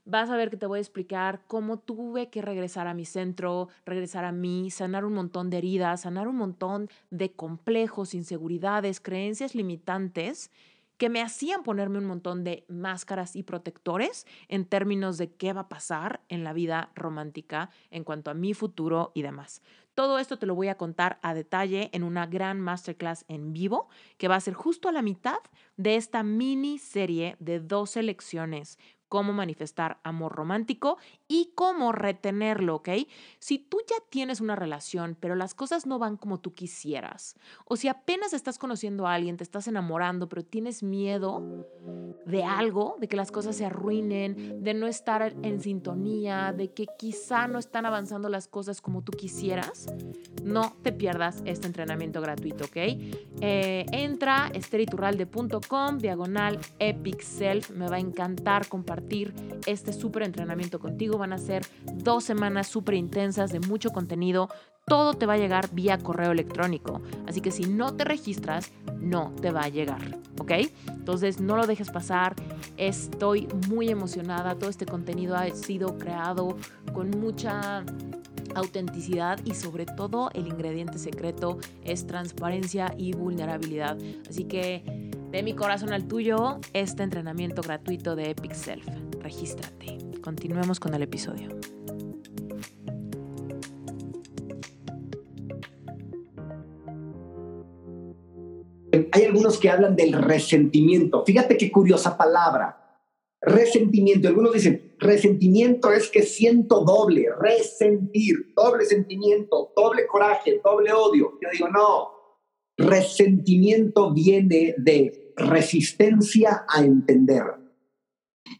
[0.06, 3.68] vas a ver que te voy a explicar cómo tuve que regresar a mi centro,
[3.84, 9.54] regresar a mí, sanar un montón de heridas, sanar un montón de complejos, inseguridades, creencias
[9.54, 10.50] limitantes
[10.96, 15.62] que me hacían ponerme un montón de máscaras y protectores en términos de qué va
[15.62, 19.60] a pasar en la vida romántica en cuanto a mi futuro y demás.
[19.94, 23.88] Todo esto te lo voy a contar a detalle en una gran masterclass en vivo
[24.18, 25.38] que va a ser justo a la mitad
[25.76, 28.78] de esta mini serie de 12 lecciones
[29.08, 30.98] cómo manifestar amor romántico
[31.28, 32.90] y cómo retenerlo, ¿ok?
[33.38, 37.76] Si tú ya tienes una relación, pero las cosas no van como tú quisieras, o
[37.76, 41.66] si apenas estás conociendo a alguien, te estás enamorando, pero tienes miedo
[42.26, 46.86] de algo, de que las cosas se arruinen, de no estar en sintonía, de que
[46.98, 49.86] quizá no están avanzando las cosas como tú quisieras,
[50.42, 52.76] no te pierdas este entrenamiento gratuito, ¿ok?
[53.40, 59.34] Eh, entra esteriturralde.com, diagonal epic self, me va a encantar compartir
[59.66, 61.15] este súper entrenamiento contigo.
[61.18, 64.48] Van a ser dos semanas súper intensas de mucho contenido.
[64.86, 67.02] Todo te va a llegar vía correo electrónico.
[67.26, 70.18] Así que si no te registras, no te va a llegar.
[70.38, 70.52] ¿Ok?
[70.88, 72.36] Entonces no lo dejes pasar.
[72.76, 74.56] Estoy muy emocionada.
[74.56, 76.56] Todo este contenido ha sido creado
[76.92, 77.84] con mucha
[78.54, 83.98] autenticidad y sobre todo el ingrediente secreto es transparencia y vulnerabilidad.
[84.28, 84.82] Así que
[85.30, 89.05] de mi corazón al tuyo, este entrenamiento gratuito de Epic Self.
[89.26, 89.98] Regístrate.
[90.22, 91.48] Continuemos con el episodio.
[99.10, 101.24] Hay algunos que hablan del resentimiento.
[101.24, 103.00] Fíjate qué curiosa palabra.
[103.40, 104.28] Resentimiento.
[104.28, 111.32] Algunos dicen, resentimiento es que siento doble, resentir, doble sentimiento, doble coraje, doble odio.
[111.42, 112.12] Yo digo, no,
[112.76, 117.65] resentimiento viene de resistencia a entender.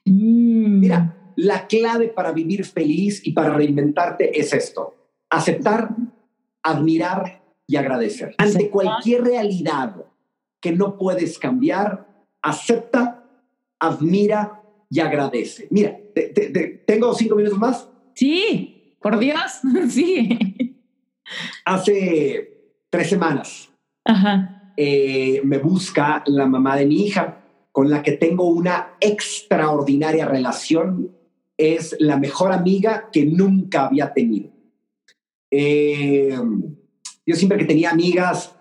[0.07, 0.80] Mm.
[0.80, 4.94] Mira, la clave para vivir feliz y para reinventarte es esto.
[5.30, 5.90] Aceptar,
[6.62, 8.34] admirar y agradecer.
[8.38, 10.07] Ante cualquier realidad
[10.61, 12.07] que no puedes cambiar,
[12.42, 13.24] acepta,
[13.78, 15.68] admira y agradece.
[15.70, 15.98] Mira,
[16.86, 17.88] ¿tengo cinco minutos más?
[18.14, 20.38] Sí, por Dios, sí.
[21.64, 23.68] Hace tres semanas.
[24.04, 27.38] Ajá eh, me busca la mamá de mi hija,
[27.76, 31.14] con la que tengo una extraordinaria relación.
[31.58, 34.48] Es la mejor amiga que nunca había tenido.
[35.50, 36.34] Eh,
[37.26, 38.56] yo siempre que tenía amigas,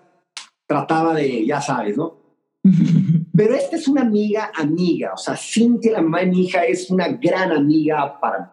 [0.66, 2.18] trataba de, ya sabes, ¿no?
[3.34, 5.14] Pero esta es una amiga, amiga.
[5.14, 8.46] O sea, Cintia, la mamá de mi hija, es una gran amiga para mí.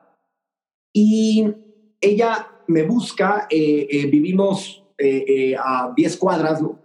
[0.93, 1.53] Y
[1.99, 4.81] ella me busca, eh, vivimos
[5.61, 6.82] a 10 cuadras, ¿no?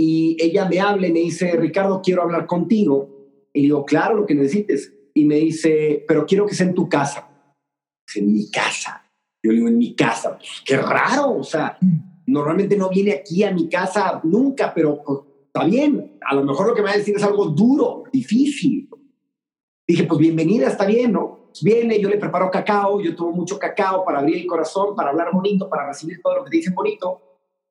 [0.00, 3.08] Y ella me habla y me dice, Ricardo, quiero hablar contigo.
[3.52, 4.94] Y digo, claro, lo que necesites.
[5.12, 7.28] Y me dice, pero quiero que sea en tu casa.
[8.14, 9.04] en mi casa.
[9.42, 10.38] Yo le digo, en mi casa.
[10.38, 11.38] Pues, qué raro.
[11.38, 11.76] O sea,
[12.26, 16.16] normalmente no viene aquí a mi casa nunca, pero pues, está bien.
[16.30, 18.88] A lo mejor lo que me va a decir es algo duro, difícil.
[19.84, 21.46] Dije, pues bienvenida, está bien, ¿no?
[21.46, 25.10] Pues, viene, yo le preparo cacao, yo tomo mucho cacao para abrir el corazón, para
[25.10, 27.20] hablar bonito, para recibir todo lo que te dicen bonito.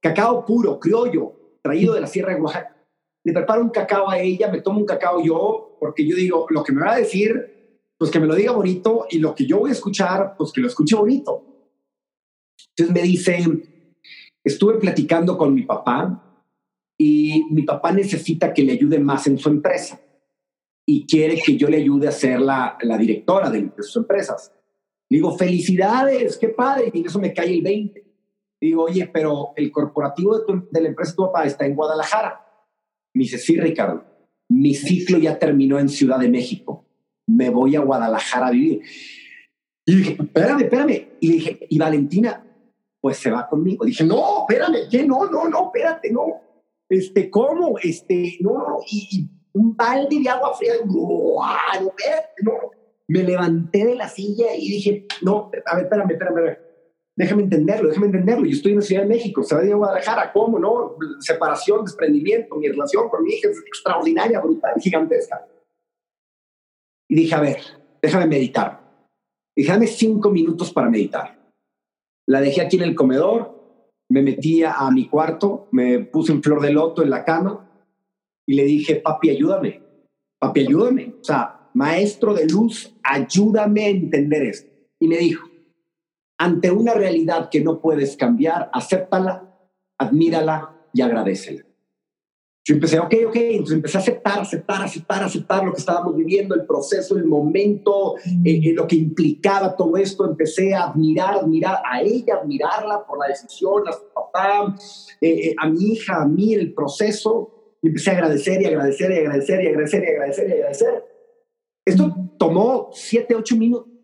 [0.02, 2.76] Cacao puro, criollo, traído de la Sierra de Oaxaca.
[3.26, 6.64] Le preparo un cacao a ella, me tomo un cacao yo, porque yo digo, lo
[6.64, 9.60] que me va a decir, pues que me lo diga bonito, y lo que yo
[9.60, 11.44] voy a escuchar, pues que lo escuche bonito.
[12.70, 13.44] Entonces me dice,
[14.44, 16.46] estuve platicando con mi papá
[16.98, 20.00] y mi papá necesita que le ayude más en su empresa
[20.86, 24.54] y quiere que yo le ayude a ser la, la directora de, sus empresas.
[25.10, 28.07] digo, felicidades, qué padre, y eso me cae el 20.
[28.60, 32.46] Digo, oye, pero el corporativo de, de la empresa de tu papá está en Guadalajara.
[33.14, 34.04] Me dice, sí, Ricardo,
[34.50, 36.86] mi ciclo ya terminó en Ciudad de México.
[37.28, 38.82] Me voy a Guadalajara a vivir.
[39.86, 41.08] Y dije, espérame, espérame.
[41.20, 42.46] Y dije, ¿y Valentina?
[43.00, 43.86] Pues se va conmigo.
[43.86, 45.06] Dije, no, espérame, ¿qué?
[45.06, 46.42] No, no, no, espérate, no.
[46.90, 47.78] Este, ¿cómo?
[47.82, 48.80] Este, no, no.
[48.90, 50.74] Y, un balde de agua fría.
[50.86, 51.42] No,
[52.44, 52.54] no.
[53.08, 56.67] Me levanté de la silla y dije, no, a ver, espérame, espérame, espérame.
[57.18, 58.46] Déjame entenderlo, déjame entenderlo.
[58.46, 60.96] Yo estoy en la Ciudad de México, se va a Guadalajara, ¿cómo no?
[61.20, 65.48] Separación, desprendimiento, mi relación con mi hija es extraordinaria, brutal, gigantesca.
[67.10, 67.58] Y dije, a ver,
[68.04, 68.82] déjame meditar.
[69.56, 71.52] Dije, dame cinco minutos para meditar.
[72.28, 73.58] La dejé aquí en el comedor,
[74.12, 77.68] me metí a mi cuarto, me puse en flor de loto en la cama
[78.48, 79.82] y le dije, papi, ayúdame,
[80.40, 81.16] papi, ayúdame.
[81.20, 84.72] O sea, maestro de luz, ayúdame a entender esto.
[85.00, 85.48] Y me dijo,
[86.38, 89.58] ante una realidad que no puedes cambiar, acéptala,
[89.98, 91.64] admírala y agradecela.
[92.68, 96.54] Yo empecé, ok, ok, entonces empecé a aceptar, aceptar, aceptar, aceptar lo que estábamos viviendo,
[96.54, 100.26] el proceso, el momento, eh, eh, lo que implicaba todo esto.
[100.26, 104.76] Empecé a admirar, admirar a ella, admirarla por la decisión, a su papá,
[105.22, 107.78] eh, a mi hija, a mí, el proceso.
[107.82, 111.06] Y empecé a agradecer y agradecer y agradecer y agradecer y agradecer y agradecer.
[111.86, 113.97] Esto tomó siete, ocho minutos.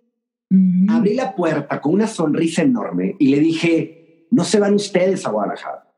[0.90, 5.32] Abrí la puerta con una sonrisa enorme y le dije, no se van ustedes a
[5.32, 5.92] Guadalajara,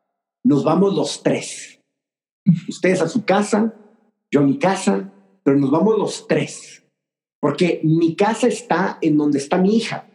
[0.44, 1.76] nos vamos los tres
[2.68, 3.74] Ustedes a su casa,
[4.32, 5.12] yo a mi casa,
[5.44, 6.84] pero nos vamos los tres.
[7.40, 10.08] Porque mi casa está en donde está mi hija.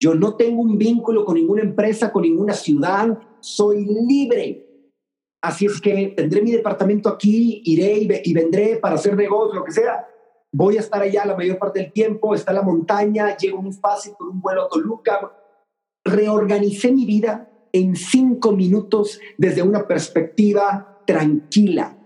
[0.00, 3.18] Yo no tengo un vínculo con ninguna empresa, con ninguna ciudad.
[3.40, 4.64] Soy libre.
[5.42, 9.72] Así es que tendré mi departamento aquí, iré y, vendré para hacer negocios, lo que
[9.72, 10.06] sea.
[10.52, 12.34] Voy a estar allá la mayor parte del tiempo.
[12.34, 15.32] Está la montaña, llego muy fácil con un vuelo a Toluca.
[16.04, 21.96] Reorganicé mi vida en cinco minutos desde una perspectiva tranquila,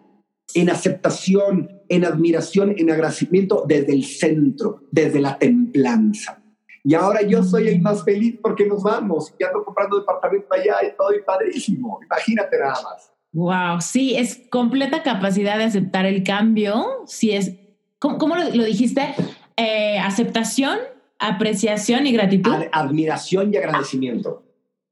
[0.54, 6.42] en aceptación, en admiración, en agradecimiento desde el centro, desde la templanza.
[6.84, 9.32] Y ahora yo soy el más feliz porque nos vamos.
[9.38, 12.00] Ya ando comprando departamento allá y todo y padrísimo.
[12.02, 13.12] Imagínate nada más.
[13.34, 16.84] Wow, sí, es completa capacidad de aceptar el cambio.
[17.06, 17.56] Si es,
[18.02, 19.14] ¿cómo, lo, dijiste?
[19.56, 20.78] Eh, aceptación,
[21.18, 22.52] apreciación y gratitud.
[22.72, 24.42] admiración y agradecimiento.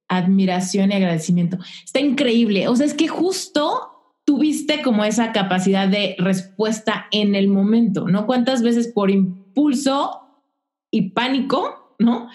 [0.09, 1.59] Admiración y agradecimiento.
[1.85, 2.69] Está increíble.
[2.69, 8.27] O sea, es que justo tuviste como esa capacidad de respuesta en el momento, ¿no?
[8.27, 10.21] ¿Cuántas veces por impulso
[10.91, 12.29] y pánico, ¿no?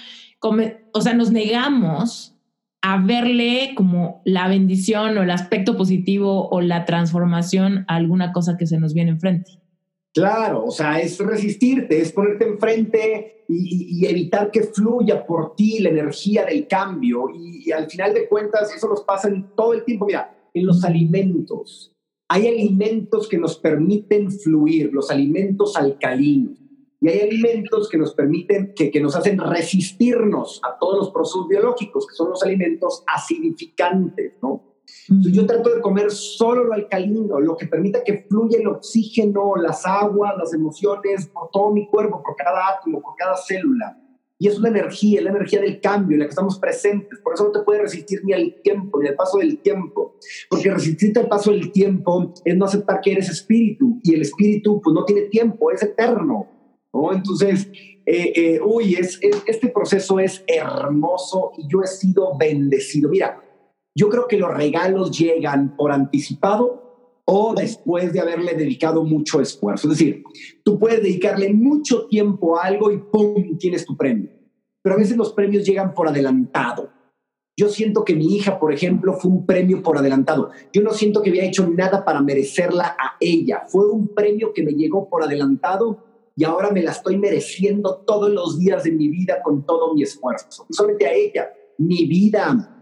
[0.94, 2.36] o sea, nos negamos
[2.84, 8.58] a verle como la bendición o el aspecto positivo o la transformación a alguna cosa
[8.58, 9.60] que se nos viene enfrente.
[10.16, 15.80] Claro, o sea, es resistirte, es ponerte enfrente y, y, evitar que fluya por ti
[15.80, 17.26] la energía del cambio.
[17.36, 20.06] Y, al final de cuentas, eso nos pasa en todo el tiempo.
[20.06, 21.92] Mira, en los alimentos.
[22.30, 26.60] Hay alimentos que nos permiten fluir, los alimentos alcalinos.
[27.02, 31.50] Y hay alimentos que nos permiten, que, que nos hacen resistirnos a todos los procesos
[31.50, 34.75] biológicos, que son los alimentos acidificantes, ¿no?
[35.08, 39.86] Yo trato de comer solo lo alcalino, lo que permita que fluya el oxígeno, las
[39.86, 44.00] aguas, las emociones por todo mi cuerpo, por cada átomo, por cada célula.
[44.38, 47.20] Y es una energía, la energía del cambio en la que estamos presentes.
[47.20, 50.16] Por eso no te puedes resistir ni al tiempo, ni al paso del tiempo.
[50.50, 54.00] Porque resistirte al paso del tiempo es no aceptar que eres espíritu.
[54.04, 56.48] Y el espíritu pues no tiene tiempo, es eterno.
[56.94, 57.14] ¿no?
[57.14, 57.70] Entonces,
[58.06, 63.10] eh, eh, uy, es, este proceso es hermoso y yo he sido bendecido.
[63.10, 63.42] Mira,
[63.96, 69.90] yo creo que los regalos llegan por anticipado o después de haberle dedicado mucho esfuerzo.
[69.90, 70.24] Es decir,
[70.64, 73.58] tú puedes dedicarle mucho tiempo a algo y ¡pum!
[73.58, 74.30] tienes tu premio.
[74.84, 76.92] Pero a veces los premios llegan por adelantado.
[77.58, 80.52] Yo siento que mi hija, por ejemplo, fue un premio por adelantado.
[80.74, 83.64] Yo no siento que había hecho nada para merecerla a ella.
[83.70, 86.04] Fue un premio que me llegó por adelantado
[86.36, 90.04] y ahora me la estoy mereciendo todos los días de mi vida con todo mi
[90.04, 90.68] esfuerzo.
[90.70, 92.75] solamente a ella, mi vida,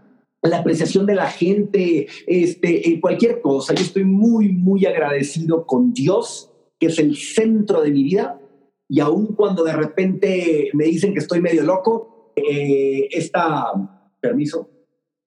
[0.44, 3.74] la apreciación de la gente, este, en cualquier cosa.
[3.74, 8.40] Yo estoy muy, muy agradecido con Dios, que es el centro de mi vida.
[8.88, 13.72] Y aun cuando de repente me dicen que estoy medio loco, eh, esta,
[14.20, 14.68] permiso,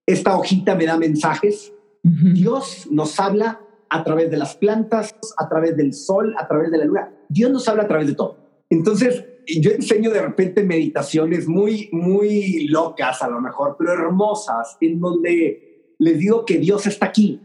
[0.05, 1.74] esta hojita me da mensajes.
[2.03, 3.59] Dios nos habla
[3.89, 7.11] a través de las plantas, a través del sol, a través de la luna.
[7.28, 8.38] Dios nos habla a través de todo.
[8.70, 14.99] Entonces, yo enseño de repente meditaciones muy, muy locas a lo mejor, pero hermosas, en
[14.99, 17.41] donde les digo que Dios está aquí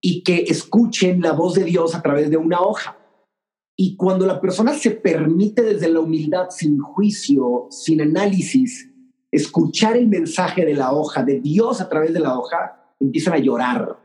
[0.00, 2.98] y que escuchen la voz de Dios a través de una hoja.
[3.76, 8.90] Y cuando la persona se permite desde la humildad, sin juicio, sin análisis,
[9.32, 13.38] escuchar el mensaje de la hoja, de Dios a través de la hoja, empiezan a
[13.38, 13.98] llorar.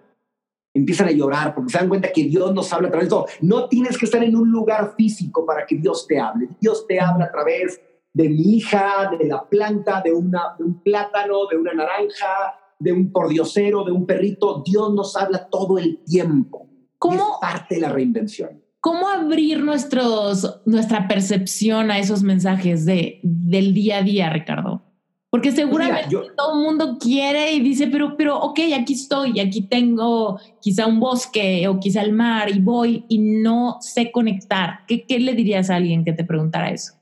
[0.74, 3.26] Empiezan a llorar porque se dan cuenta que Dios nos habla a través de todo.
[3.42, 6.50] No tienes que estar en un lugar físico para que Dios te hable.
[6.62, 7.82] Dios te habla a través
[8.14, 12.92] de mi hija, de la planta, de, una, de un plátano, de una naranja, de
[12.92, 14.64] un pordiosero, de un perrito.
[14.66, 16.68] Dios nos habla todo el tiempo.
[16.98, 17.16] ¿Cómo?
[17.16, 18.62] es parte de la reinvención.
[18.82, 24.89] ¿Cómo abrir nuestros, nuestra percepción a esos mensajes de, del día a día, Ricardo?
[25.32, 30.40] Porque seguramente todo el mundo quiere y dice, pero, pero, ok, aquí estoy, aquí tengo
[30.60, 34.80] quizá un bosque o quizá el mar y voy y no sé conectar.
[34.88, 36.94] ¿Qué, qué le dirías a alguien que te preguntara eso?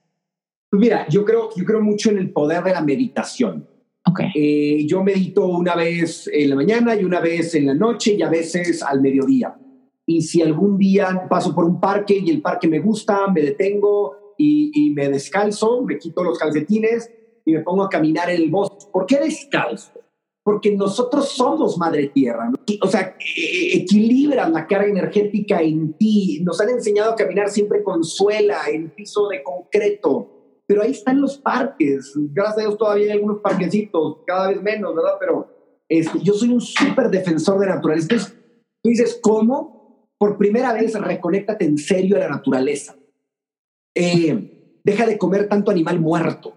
[0.69, 3.65] Pues mira, yo creo, yo creo mucho en el poder de la meditación.
[4.05, 4.31] Okay.
[4.35, 8.21] Eh, yo medito una vez en la mañana y una vez en la noche y
[8.23, 9.55] a veces al mediodía.
[10.05, 14.33] Y si algún día paso por un parque y el parque me gusta, me detengo
[14.37, 17.09] y, y me descalzo, me quito los calcetines
[17.47, 18.85] y me pongo a caminar en el bosque.
[18.91, 19.93] ¿Por qué descalzo?
[20.43, 22.51] Porque nosotros somos madre tierra.
[22.81, 26.41] O sea, e, e, equilibran la carga energética en ti.
[26.43, 30.33] Nos han enseñado a caminar siempre con suela, en piso de concreto
[30.67, 32.13] pero ahí están los parques.
[32.33, 35.13] Gracias a Dios todavía hay algunos parquecitos, cada vez menos, ¿verdad?
[35.17, 35.47] Pero
[35.87, 38.07] este, yo soy un súper defensor de naturaleza.
[38.11, 38.37] Entonces,
[38.83, 40.11] tú dices, ¿cómo?
[40.17, 42.97] Por primera vez, reconéctate en serio a la naturaleza.
[43.95, 46.53] Eh, deja de comer tanto animal muerto.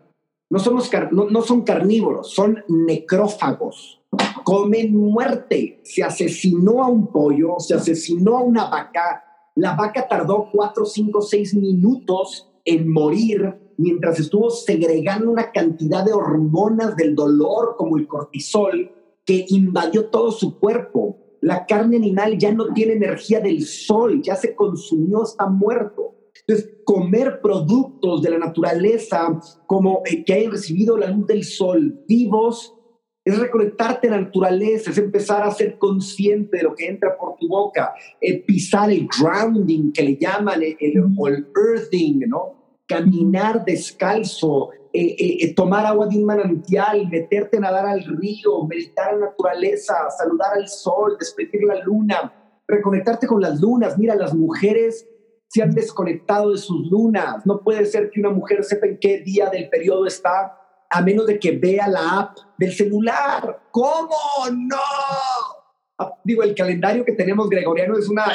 [0.51, 4.03] No, somos no, no son carnívoros, son necrófagos.
[4.43, 5.81] Comen muerte.
[5.85, 9.23] Se asesinó a un pollo, se asesinó a una vaca.
[9.55, 16.13] La vaca tardó cuatro, cinco, seis minutos en morir mientras estuvo segregando una cantidad de
[16.13, 18.91] hormonas del dolor como el cortisol
[19.25, 21.17] que invadió todo su cuerpo.
[21.41, 26.17] La carne animal ya no tiene energía del sol, ya se consumió, está muerto.
[26.51, 32.03] Entonces, comer productos de la naturaleza como eh, que hayan recibido la luz del sol
[32.09, 32.75] vivos
[33.25, 37.37] es reconectarte a la naturaleza, es empezar a ser consciente de lo que entra por
[37.37, 42.61] tu boca, eh, pisar el grounding que le llaman, el, o el earthing, ¿no?
[42.91, 48.65] caminar descalzo, eh, eh, eh, tomar agua de un manantial, meterte a nadar al río,
[48.67, 52.33] meditar en la naturaleza, saludar al sol, despedir la luna,
[52.67, 53.97] reconectarte con las lunas.
[53.97, 55.07] Mira, las mujeres
[55.51, 57.45] se han desconectado de sus lunas.
[57.45, 60.57] No puede ser que una mujer sepa en qué día del periodo está
[60.89, 63.61] a menos de que vea la app del celular.
[63.73, 64.15] ¿Cómo?
[64.53, 64.77] No.
[65.99, 68.27] Ah, digo, el calendario que tenemos gregoriano es una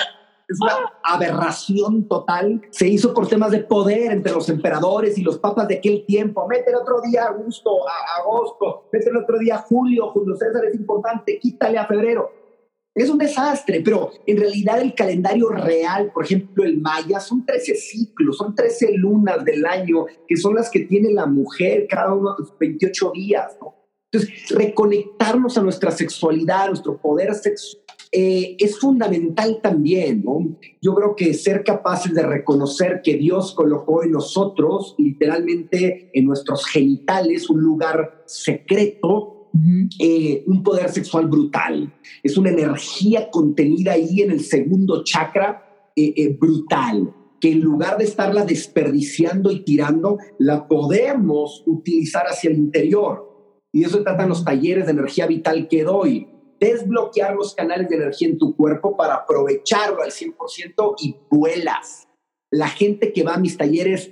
[0.47, 2.61] es una aberración total.
[2.69, 6.45] Se hizo por temas de poder entre los emperadores y los papas de aquel tiempo.
[6.47, 11.39] Mete el otro día a agosto, mete el otro día julio, Julio César es importante,
[11.39, 12.44] quítale a febrero.
[12.95, 17.75] Es un desastre, pero en realidad el calendario real, por ejemplo el maya, son 13
[17.75, 22.33] ciclos, son 13 lunas del año, que son las que tiene la mujer cada uno
[22.33, 23.57] de los 28 días.
[24.11, 27.83] Entonces, reconectarnos a nuestra sexualidad, a nuestro poder sexual
[28.17, 30.57] eh, es fundamental también, ¿no?
[30.81, 36.65] Yo creo que ser capaces de reconocer que Dios colocó en nosotros, literalmente en nuestros
[36.65, 39.34] genitales, un lugar secreto,
[39.99, 41.93] eh, un poder sexual brutal.
[42.23, 48.05] Es una energía contenida ahí en el segundo chakra eh, brutal, que en lugar de
[48.05, 53.31] estarla desperdiciando y tirando, la podemos utilizar hacia el interior.
[53.71, 56.27] Y eso tratan los talleres de energía vital que doy
[56.59, 62.07] desbloquear los canales de energía en tu cuerpo para aprovecharlo al 100% y vuelas.
[62.51, 64.11] La gente que va a mis talleres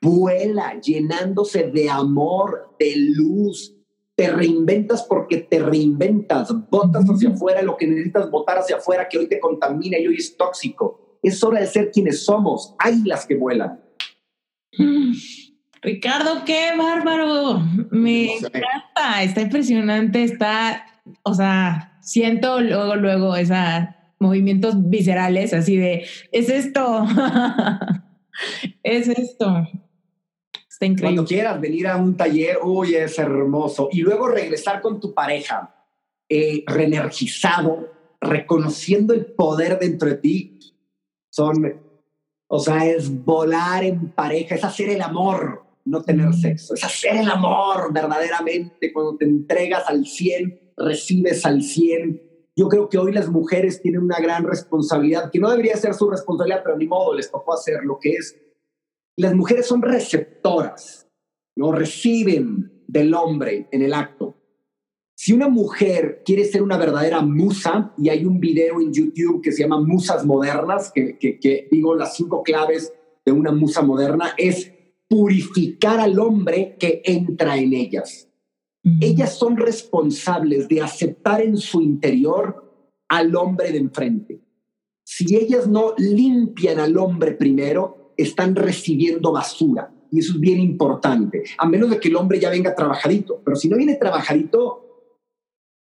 [0.00, 3.76] vuela llenándose de amor, de luz.
[4.14, 6.52] Te reinventas porque te reinventas.
[6.70, 10.16] Botas hacia afuera lo que necesitas botar hacia afuera que hoy te contamina y hoy
[10.16, 11.18] es tóxico.
[11.22, 12.74] Es hora de ser quienes somos.
[13.04, 13.80] las que vuelan.
[15.80, 17.60] Ricardo, qué bárbaro.
[17.90, 19.22] Me encanta.
[19.22, 20.22] Está impresionante.
[20.24, 20.84] Está
[21.22, 23.56] o sea, siento luego, luego esos
[24.18, 27.06] movimientos viscerales así de, es esto,
[28.82, 29.68] es esto.
[30.82, 31.16] Está increíble.
[31.16, 33.88] Cuando quieras venir a un taller, uy, es hermoso.
[33.92, 35.72] Y luego regresar con tu pareja,
[36.28, 37.88] eh, reenergizado,
[38.20, 40.58] reconociendo el poder dentro de ti,
[41.30, 41.80] son,
[42.48, 47.16] o sea, es volar en pareja, es hacer el amor, no tener sexo, es hacer
[47.16, 52.22] el amor verdaderamente cuando te entregas al 100 recibes al 100.
[52.56, 56.10] Yo creo que hoy las mujeres tienen una gran responsabilidad, que no debería ser su
[56.10, 58.36] responsabilidad, pero ni modo, les tocó hacer lo que es.
[59.16, 61.08] Las mujeres son receptoras,
[61.56, 64.36] no reciben del hombre en el acto.
[65.14, 69.52] Si una mujer quiere ser una verdadera musa, y hay un video en YouTube que
[69.52, 72.92] se llama Musas Modernas, que, que, que digo las cinco claves
[73.24, 74.72] de una musa moderna, es
[75.08, 78.28] purificar al hombre que entra en ellas
[79.00, 84.40] Ellas son responsables de aceptar en su interior al hombre de enfrente.
[85.04, 89.92] Si ellas no limpian al hombre primero, están recibiendo basura.
[90.10, 93.40] Y eso es bien importante, a menos de que el hombre ya venga trabajadito.
[93.42, 94.82] Pero si no viene trabajadito,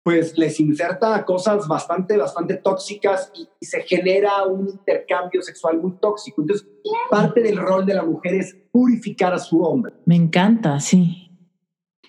[0.03, 6.41] pues les inserta cosas bastante, bastante tóxicas y, se genera un intercambio sexual muy tóxico.
[6.41, 6.67] Entonces,
[7.09, 9.93] parte del rol de la mujer es purificar a su hombre.
[10.05, 11.22] Me encanta, sí.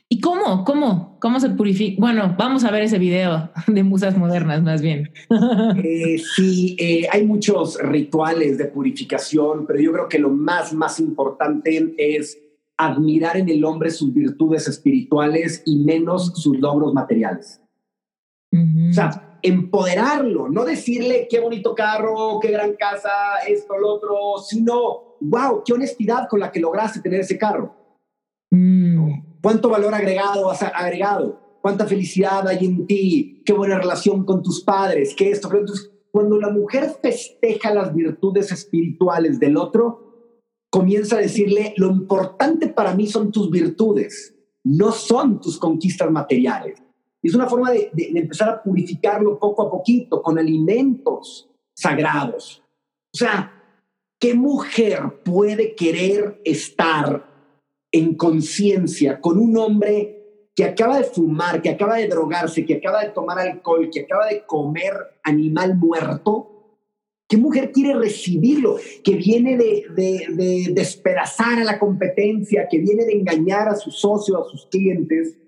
[0.08, 0.64] ¿Y cómo?
[0.64, 1.18] ¿Cómo?
[1.20, 2.00] ¿Cómo se purifica?
[2.00, 5.10] Bueno, vamos a ver ese video de musas modernas, más bien.
[5.76, 11.00] Eh, sí, eh, hay muchos rituales de purificación, pero yo creo que lo más, más
[11.00, 12.38] importante es
[12.76, 17.60] admirar en el hombre sus virtudes espirituales y menos sus logros materiales.
[18.52, 23.10] O sea, empoderarlo, no decirle qué bonito carro, qué gran casa,
[23.48, 27.74] esto, lo otro, sino, wow, qué honestidad con la que lograste tener ese carro.
[28.50, 29.13] Mm.
[29.44, 31.38] ¿Cuánto valor agregado has agregado?
[31.60, 33.42] ¿Cuánta felicidad hay en ti?
[33.44, 35.14] ¿Qué buena relación con tus padres?
[35.14, 35.48] ¿Qué esto?
[35.52, 40.40] Entonces, cuando la mujer festeja las virtudes espirituales del otro,
[40.70, 44.34] comienza a decirle, lo importante para mí son tus virtudes,
[44.64, 46.84] no son tus conquistas materiales
[47.24, 52.62] es una forma de, empezar a purificarlo poco a poquito con alimentos sagrados.
[53.14, 53.62] O sea,
[54.20, 57.33] ¿qué mujer puede querer estar
[57.94, 63.02] en conciencia con un hombre que acaba de fumar, que acaba de drogarse, que acaba
[63.02, 64.92] de tomar alcohol, que acaba de comer
[65.22, 66.50] animal muerto?
[67.28, 68.76] ¿Qué mujer quiere recibirlo?
[69.02, 73.98] Que viene de, de, de despedazar a la competencia, que viene de engañar a sus
[73.98, 75.38] socios, a sus clientes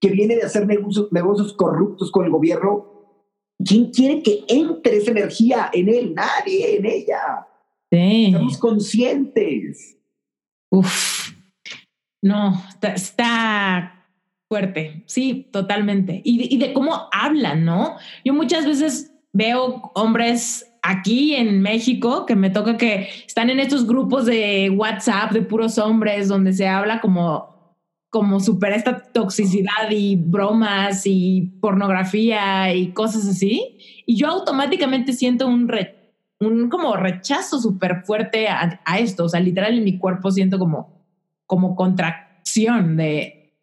[0.00, 2.86] que viene de hacer negocios, negocios corruptos con el gobierno,
[3.64, 6.14] ¿quién quiere que entre esa energía en él?
[6.14, 7.46] Nadie, en ella.
[7.90, 8.26] Sí.
[8.26, 9.96] Estamos conscientes.
[10.70, 11.35] Uf.
[12.22, 14.04] No, está,
[14.48, 15.04] fuerte.
[15.06, 16.22] Sí, totalmente.
[16.24, 17.96] Y, de cómo hablan, ¿no?
[18.24, 23.86] Yo muchas veces veo hombres aquí en México que me toca que están en estos
[23.86, 27.56] grupos de WhatsApp de puros hombres donde se habla como
[28.16, 33.76] como supera esta toxicidad y bromas y pornografía y cosas así.
[34.06, 35.70] Y yo automáticamente siento un,
[36.40, 39.24] un como rechazo súper fuerte a, esto.
[39.24, 40.95] O sea, literal en mi cuerpo siento como,
[41.46, 43.54] como contracción de,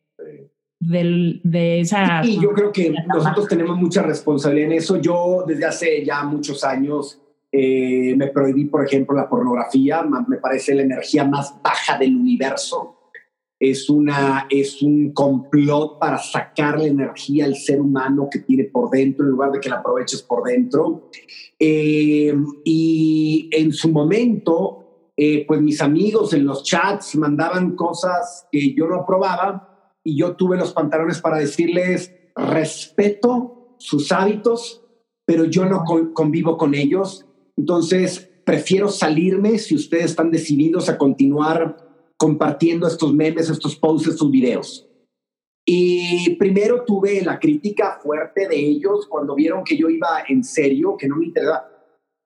[0.79, 2.25] de esa...
[2.25, 4.97] Y yo creo que nosotros tenemos mucha responsabilidad en eso.
[4.97, 7.21] Yo desde hace ya muchos años
[7.51, 10.03] eh, me prohibí, por ejemplo, la pornografía.
[10.03, 13.03] Me parece la energía más baja del universo
[13.63, 18.89] es, una, es un complot para sacar la energía al ser humano que tiene por
[18.89, 21.09] dentro en lugar de que la aproveches por dentro.
[21.57, 24.82] Eh, y en su momento,
[25.15, 30.35] eh, pues mis amigos en los chats mandaban cosas que yo no aprobaba y yo
[30.35, 34.83] tuve los pantalones para decirles, respeto sus hábitos,
[35.25, 35.83] pero yo no
[36.13, 37.25] convivo con ellos.
[37.55, 41.77] Entonces, prefiero salirme si ustedes están decididos a continuar
[42.17, 44.89] compartiendo estos memes, estos posts, estos videos.
[45.65, 50.97] Y primero tuve la crítica fuerte de ellos cuando vieron que yo iba en serio,
[50.97, 51.69] que no me interesaba.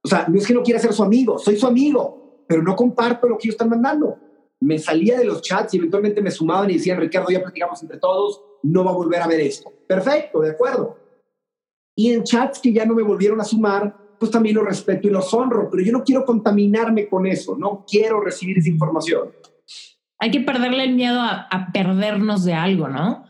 [0.03, 2.75] O sea, no es que no quiera ser su amigo, soy su amigo, pero no
[2.75, 4.17] comparto lo que ellos están mandando.
[4.59, 7.99] Me salía de los chats y eventualmente me sumaban y decían, Ricardo, ya platicamos entre
[7.99, 9.71] todos, no va a volver a ver esto.
[9.87, 10.97] Perfecto, de acuerdo.
[11.95, 15.11] Y en chats que ya no me volvieron a sumar, pues también los respeto y
[15.11, 19.29] los honro, pero yo no quiero contaminarme con eso, no quiero recibir esa información
[20.19, 23.25] hay que perderle el miedo a, perdernos de algo, ¿no?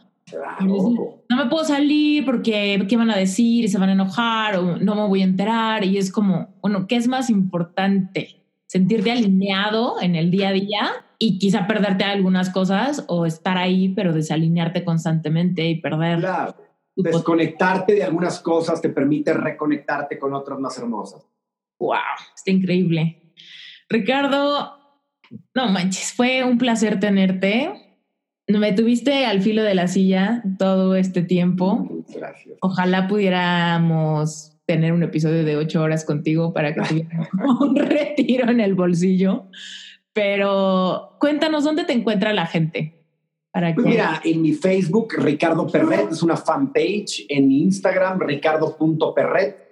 [1.30, 4.95] No me puedo salir porque qué van a decir se van a enojar o no
[4.95, 8.36] me voy a enterar y es como, bueno, ¿qué es más importante?
[8.68, 13.89] Sentirte alineado en el día a día y quizá perderte algunas cosas o estar ahí
[13.89, 16.20] pero desalinearte constantemente y perder.
[16.20, 16.55] Claro.
[16.95, 21.26] Desconectarte de algunas cosas te permite reconectarte con otras más hermosas.
[21.80, 21.97] Wow,
[22.36, 23.34] está increíble.
[23.88, 24.78] Ricardo,
[25.53, 28.01] no manches, fue un placer tenerte.
[28.47, 31.88] Me tuviste al filo de la silla todo este tiempo.
[32.09, 32.57] Gracias.
[32.61, 37.30] Ojalá pudiéramos tener un episodio de ocho horas contigo para que tuviéramos
[37.61, 39.45] un retiro en el bolsillo.
[40.13, 43.05] Pero cuéntanos dónde te encuentra la gente.
[43.51, 47.26] Para pues Mira, en mi Facebook, Ricardo Perret, es una fanpage.
[47.30, 49.68] En Instagram, ricardo.perret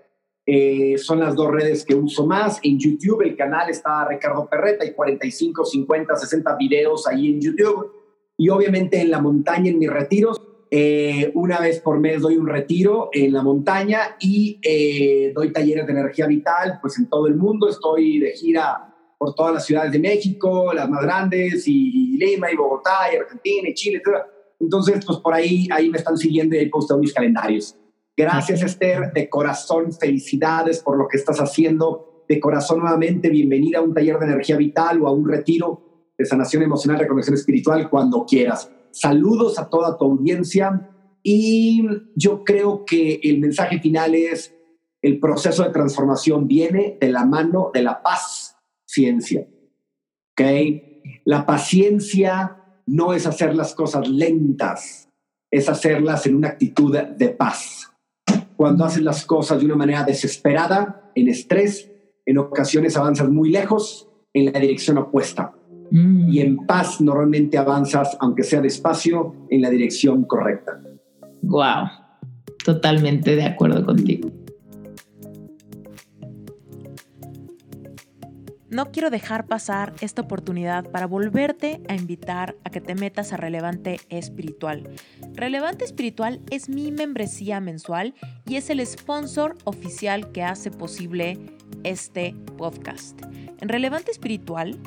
[0.45, 2.59] eh, son las dos redes que uso más.
[2.63, 7.91] En YouTube el canal está Ricardo Perreta, hay 45, 50, 60 videos ahí en YouTube.
[8.37, 10.39] Y obviamente en la montaña, en mis retiros,
[10.71, 15.85] eh, una vez por mes doy un retiro en la montaña y eh, doy talleres
[15.85, 17.69] de energía vital, pues en todo el mundo.
[17.69, 22.55] Estoy de gira por todas las ciudades de México, las más grandes, y Lima, y
[22.55, 24.17] Bogotá, y Argentina, y Chile, etc.
[24.59, 27.75] Entonces, pues por ahí, ahí me están siguiendo y he postado mis calendarios.
[28.17, 32.23] Gracias, Esther, de corazón, felicidades por lo que estás haciendo.
[32.27, 36.25] De corazón, nuevamente, bienvenida a un taller de energía vital o a un retiro de
[36.25, 38.71] sanación emocional, reconexión espiritual, cuando quieras.
[38.95, 40.89] Saludos a toda tu audiencia
[41.21, 41.85] y
[42.15, 44.55] yo creo que el mensaje final es
[45.01, 49.45] el proceso de transformación viene de la mano de la paz, ciencia.
[50.31, 50.41] ¿Ok?
[51.25, 55.09] La paciencia no es hacer las cosas lentas,
[55.51, 57.91] es hacerlas en una actitud de paz.
[58.55, 61.91] Cuando haces las cosas de una manera desesperada, en estrés,
[62.25, 65.53] en ocasiones avanzas muy lejos en la dirección opuesta.
[65.91, 66.29] Mm.
[66.29, 70.81] Y en paz normalmente avanzas, aunque sea despacio, en la dirección correcta.
[71.41, 71.87] Wow,
[72.63, 74.31] totalmente de acuerdo contigo.
[78.75, 83.37] No quiero dejar pasar esta oportunidad para volverte a invitar a que te metas a
[83.37, 84.89] Relevante Espiritual.
[85.33, 88.15] Relevante Espiritual es mi membresía mensual
[88.45, 91.39] y es el sponsor oficial que hace posible
[91.85, 93.17] este podcast.
[93.61, 94.77] En Relevante Espiritual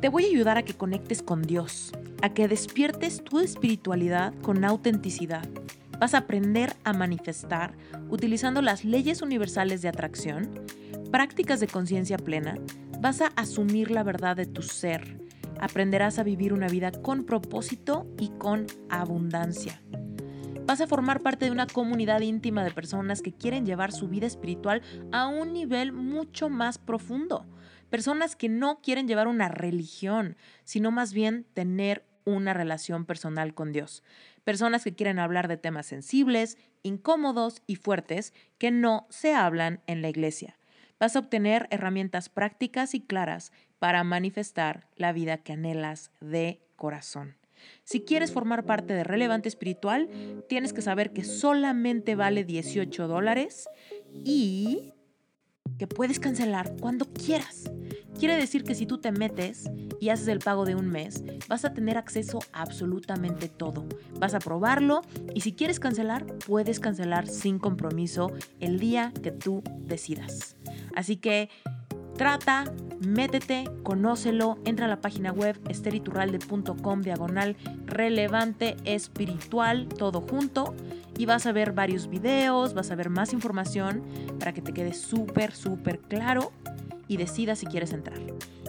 [0.00, 1.92] te voy a ayudar a que conectes con Dios,
[2.22, 5.48] a que despiertes tu espiritualidad con autenticidad.
[5.98, 7.72] Vas a aprender a manifestar
[8.10, 10.66] utilizando las leyes universales de atracción,
[11.10, 12.58] prácticas de conciencia plena,
[13.00, 15.18] vas a asumir la verdad de tu ser.
[15.58, 19.80] Aprenderás a vivir una vida con propósito y con abundancia.
[20.66, 24.26] Vas a formar parte de una comunidad íntima de personas que quieren llevar su vida
[24.26, 24.82] espiritual
[25.12, 27.46] a un nivel mucho más profundo
[27.90, 33.72] personas que no quieren llevar una religión, sino más bien tener una relación personal con
[33.72, 34.02] Dios.
[34.44, 40.02] Personas que quieren hablar de temas sensibles, incómodos y fuertes que no se hablan en
[40.02, 40.58] la iglesia.
[40.98, 47.36] Vas a obtener herramientas prácticas y claras para manifestar la vida que anhelas de corazón.
[47.84, 50.08] Si quieres formar parte de Relevante Espiritual,
[50.48, 53.68] tienes que saber que solamente vale 18 dólares
[54.24, 54.92] y
[55.78, 57.70] que puedes cancelar cuando quieras.
[58.18, 61.64] Quiere decir que si tú te metes y haces el pago de un mes, vas
[61.64, 63.86] a tener acceso a absolutamente todo.
[64.18, 65.02] Vas a probarlo
[65.34, 70.56] y si quieres cancelar, puedes cancelar sin compromiso el día que tú decidas.
[70.94, 71.50] Así que
[72.16, 72.64] Trata,
[73.06, 80.74] métete, conócelo, entra a la página web esteriturralde.com diagonal relevante espiritual, todo junto,
[81.18, 84.02] y vas a ver varios videos, vas a ver más información
[84.38, 86.52] para que te quede súper, súper claro
[87.08, 88.18] y decidas si quieres entrar.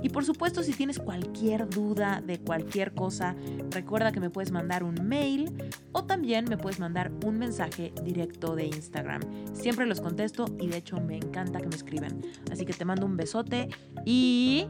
[0.01, 3.35] Y por supuesto, si tienes cualquier duda de cualquier cosa,
[3.71, 5.51] recuerda que me puedes mandar un mail
[5.91, 9.21] o también me puedes mandar un mensaje directo de Instagram.
[9.53, 12.21] Siempre los contesto y de hecho me encanta que me escriban.
[12.51, 13.69] Así que te mando un besote
[14.05, 14.67] y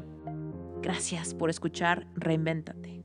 [0.82, 2.97] gracias por escuchar Reinvéntate.